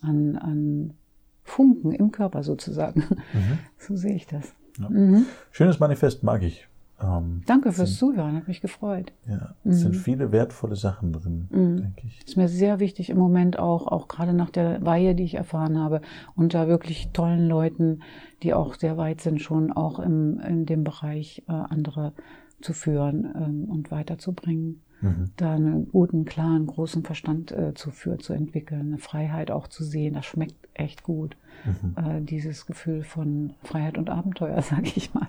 an, 0.00 0.36
an 0.36 0.94
Funken 1.42 1.92
im 1.92 2.10
Körper 2.10 2.42
sozusagen. 2.42 3.00
Mhm. 3.34 3.58
So 3.76 3.96
sehe 3.96 4.14
ich 4.14 4.26
das. 4.26 4.54
Ja. 4.80 4.88
Mhm. 4.88 5.26
Schönes 5.50 5.80
Manifest, 5.80 6.22
mag 6.22 6.42
ich. 6.42 6.66
Ähm, 7.02 7.42
Danke 7.46 7.72
fürs 7.72 7.90
sind, 7.90 7.98
Zuhören, 7.98 8.36
hat 8.36 8.48
mich 8.48 8.60
gefreut. 8.60 9.12
Ja, 9.26 9.54
es 9.64 9.76
mhm. 9.76 9.80
sind 9.80 9.96
viele 9.96 10.32
wertvolle 10.32 10.76
Sachen 10.76 11.12
drin, 11.12 11.48
mhm. 11.50 11.76
denke 11.78 12.06
ich. 12.06 12.20
Ist 12.26 12.36
mir 12.36 12.48
sehr 12.48 12.78
wichtig 12.78 13.10
im 13.10 13.18
Moment 13.18 13.58
auch, 13.58 13.86
auch 13.86 14.06
gerade 14.06 14.34
nach 14.34 14.50
der 14.50 14.84
Weihe, 14.84 15.14
die 15.14 15.24
ich 15.24 15.34
erfahren 15.34 15.78
habe, 15.78 16.02
unter 16.36 16.68
wirklich 16.68 17.10
tollen 17.12 17.48
Leuten, 17.48 18.00
die 18.42 18.52
auch 18.52 18.74
sehr 18.74 18.98
weit 18.98 19.20
sind, 19.20 19.40
schon 19.40 19.72
auch 19.72 19.98
im, 19.98 20.40
in 20.40 20.66
dem 20.66 20.84
Bereich 20.84 21.42
äh, 21.48 21.52
andere 21.52 22.12
zu 22.60 22.72
führen 22.72 23.24
ähm, 23.36 23.64
und 23.70 23.90
weiterzubringen. 23.90 24.82
Mhm. 25.00 25.30
Da 25.36 25.54
einen 25.54 25.88
guten, 25.88 26.24
klaren, 26.24 26.66
großen 26.66 27.04
Verstand 27.04 27.52
äh, 27.52 27.72
zu 27.74 27.90
führen, 27.90 28.20
zu 28.20 28.34
entwickeln, 28.34 28.88
eine 28.88 28.98
Freiheit 28.98 29.50
auch 29.50 29.66
zu 29.66 29.82
sehen, 29.82 30.14
das 30.14 30.26
schmeckt 30.26 30.68
echt 30.74 31.02
gut. 31.02 31.36
Mhm. 31.64 31.94
Äh, 31.96 32.20
dieses 32.20 32.66
Gefühl 32.66 33.02
von 33.02 33.54
Freiheit 33.62 33.96
und 33.96 34.10
Abenteuer, 34.10 34.60
sage 34.62 34.90
ich 34.94 35.14
mal. 35.14 35.28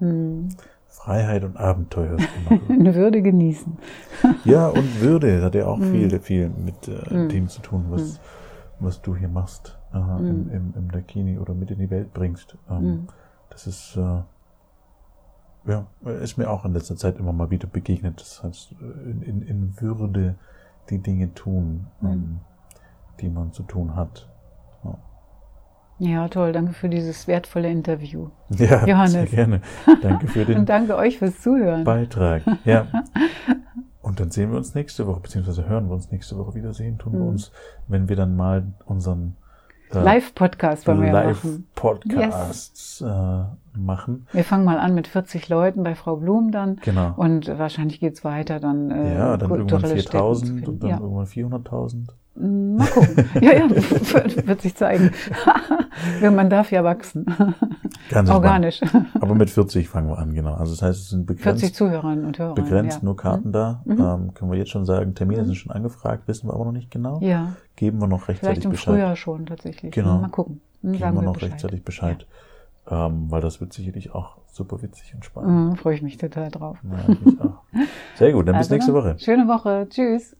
Mhm. 0.00 0.48
Freiheit 0.88 1.44
und 1.44 1.56
Abenteuer. 1.56 2.16
Eine 2.68 2.94
Würde 2.94 3.22
genießen. 3.22 3.76
ja, 4.44 4.68
und 4.68 5.00
Würde 5.00 5.42
hat 5.42 5.54
ja 5.54 5.66
auch 5.66 5.78
mhm. 5.78 5.92
viel, 5.92 6.20
viel 6.20 6.48
mit 6.48 6.88
äh, 6.88 7.14
mhm. 7.14 7.28
dem 7.28 7.48
zu 7.48 7.62
tun, 7.62 7.86
was, 7.90 8.20
was 8.80 9.00
du 9.00 9.14
hier 9.14 9.28
machst 9.28 9.78
äh, 9.94 9.98
mhm. 9.98 10.26
im, 10.26 10.50
im, 10.50 10.74
im 10.76 10.90
Dakini 10.90 11.38
oder 11.38 11.54
mit 11.54 11.70
in 11.70 11.78
die 11.78 11.90
Welt 11.90 12.12
bringst. 12.12 12.56
Ähm, 12.68 12.82
mhm. 12.82 13.06
Das 13.50 13.66
ist, 13.66 13.96
äh, 13.96 14.22
ja, 15.66 15.86
ist 16.22 16.38
mir 16.38 16.50
auch 16.50 16.64
in 16.64 16.72
letzter 16.72 16.96
Zeit 16.96 17.18
immer 17.18 17.32
mal 17.32 17.50
wieder 17.50 17.68
begegnet. 17.68 18.20
Das 18.20 18.42
heißt, 18.42 18.72
in, 19.04 19.22
in, 19.22 19.42
in 19.42 19.80
Würde 19.80 20.36
die 20.88 20.98
Dinge 20.98 21.34
tun, 21.34 21.86
mhm. 22.00 22.08
ähm, 22.08 22.40
die 23.20 23.28
man 23.28 23.52
zu 23.52 23.62
tun 23.62 23.94
hat. 23.94 24.28
Ja. 24.84 24.98
Ja, 25.98 26.28
toll. 26.28 26.52
Danke 26.52 26.72
für 26.72 26.88
dieses 26.88 27.28
wertvolle 27.28 27.70
Interview. 27.70 28.30
Ja, 28.50 28.86
Johannes. 28.86 29.12
sehr 29.12 29.26
gerne. 29.26 29.60
Danke 30.02 30.28
für 30.28 30.44
den 30.46 30.58
Und 30.58 30.68
danke 30.68 30.96
euch 30.96 31.18
fürs 31.18 31.40
Zuhören. 31.40 31.84
Beitrag. 31.84 32.42
Ja. 32.64 32.86
Und 34.02 34.18
dann 34.18 34.30
sehen 34.30 34.50
wir 34.50 34.56
uns 34.56 34.74
nächste 34.74 35.06
Woche, 35.06 35.20
beziehungsweise 35.20 35.68
hören 35.68 35.88
wir 35.88 35.94
uns 35.94 36.10
nächste 36.10 36.38
Woche 36.38 36.54
wiedersehen, 36.54 36.98
tun 36.98 37.12
wir 37.12 37.20
mhm. 37.20 37.28
uns, 37.28 37.52
wenn 37.86 38.08
wir 38.08 38.16
dann 38.16 38.34
mal 38.34 38.72
unseren 38.86 39.36
Live-Podcast 39.92 40.86
wollen 40.86 41.02
wir 41.02 41.12
Live 41.12 41.44
machen. 41.44 41.66
Podcasts 41.74 43.00
yes. 43.00 43.10
äh, 43.10 43.78
machen. 43.78 44.26
Wir 44.32 44.44
fangen 44.44 44.64
mal 44.64 44.78
an 44.78 44.94
mit 44.94 45.06
40 45.06 45.48
Leuten 45.48 45.82
bei 45.82 45.94
Frau 45.94 46.16
Blum 46.16 46.52
dann. 46.52 46.76
Genau. 46.82 47.14
Und 47.16 47.46
wahrscheinlich 47.58 48.00
geht's 48.00 48.24
weiter 48.24 48.60
dann. 48.60 48.90
Äh, 48.90 49.14
ja, 49.14 49.36
dann 49.36 49.50
irgendwann 49.50 49.84
4.000 49.84 50.66
und 50.66 50.82
dann 50.82 50.90
ja. 50.90 51.00
irgendwann 51.00 51.26
400.000. 51.26 52.06
Mal 52.36 52.86
gucken. 52.86 53.28
ja, 53.40 53.52
ja, 53.52 53.70
wird 54.46 54.62
sich 54.62 54.74
zeigen. 54.74 55.10
Man 56.22 56.48
darf 56.48 56.70
ja 56.70 56.84
wachsen. 56.84 57.26
Ganz 58.10 58.28
Organisch. 58.28 58.80
Aber 59.20 59.34
mit 59.34 59.50
40 59.50 59.88
fangen 59.88 60.08
wir 60.08 60.18
an, 60.18 60.34
genau. 60.34 60.54
Also 60.54 60.72
das 60.72 60.82
heißt, 60.82 60.98
es 60.98 61.10
sind 61.10 61.26
begrenzt. 61.26 61.60
40 61.60 61.74
Zuhörerinnen 61.74 62.24
und 62.24 62.38
Hörer. 62.38 62.54
Begrenzt, 62.54 62.98
ja. 62.98 63.04
nur 63.04 63.16
Karten 63.16 63.48
mhm. 63.48 63.52
da. 63.52 63.82
Mhm. 63.84 64.00
Ähm, 64.00 64.34
können 64.34 64.50
wir 64.50 64.58
jetzt 64.58 64.70
schon 64.70 64.84
sagen, 64.84 65.14
Termine 65.14 65.42
mhm. 65.42 65.46
sind 65.46 65.54
schon 65.54 65.72
angefragt, 65.72 66.26
wissen 66.26 66.48
wir 66.48 66.54
aber 66.54 66.64
noch 66.64 66.72
nicht 66.72 66.90
genau. 66.90 67.20
Ja. 67.22 67.54
Geben 67.76 68.00
wir 68.00 68.08
noch 68.08 68.28
rechtzeitig 68.28 68.40
Vielleicht 68.40 68.64
im 68.64 68.70
Bescheid. 68.72 68.94
Frühjahr 68.94 69.16
schon 69.16 69.46
tatsächlich. 69.46 69.92
Genau. 69.92 70.18
Mal 70.18 70.28
gucken. 70.28 70.60
Dann 70.82 70.92
Geben 70.92 71.14
wir 71.14 71.22
noch 71.22 71.34
Bescheid. 71.34 71.52
rechtzeitig 71.52 71.84
Bescheid. 71.84 72.26
Ja. 72.90 73.06
Ähm, 73.06 73.30
weil 73.30 73.40
das 73.40 73.60
wird 73.60 73.72
sicherlich 73.72 74.12
auch 74.12 74.38
super 74.50 74.82
witzig 74.82 75.14
und 75.14 75.24
spannend. 75.24 75.70
Mhm, 75.70 75.76
Freue 75.76 75.94
ich 75.94 76.02
mich 76.02 76.16
total 76.16 76.50
drauf. 76.50 76.78
Ja, 76.82 77.14
ich 77.14 77.40
auch. 77.40 77.60
Sehr 78.16 78.32
gut, 78.32 78.48
dann 78.48 78.56
also 78.56 78.68
bis 78.68 78.74
nächste 78.74 78.92
Woche. 78.92 79.16
Schöne 79.18 79.46
Woche. 79.46 79.86
Tschüss. 79.88 80.36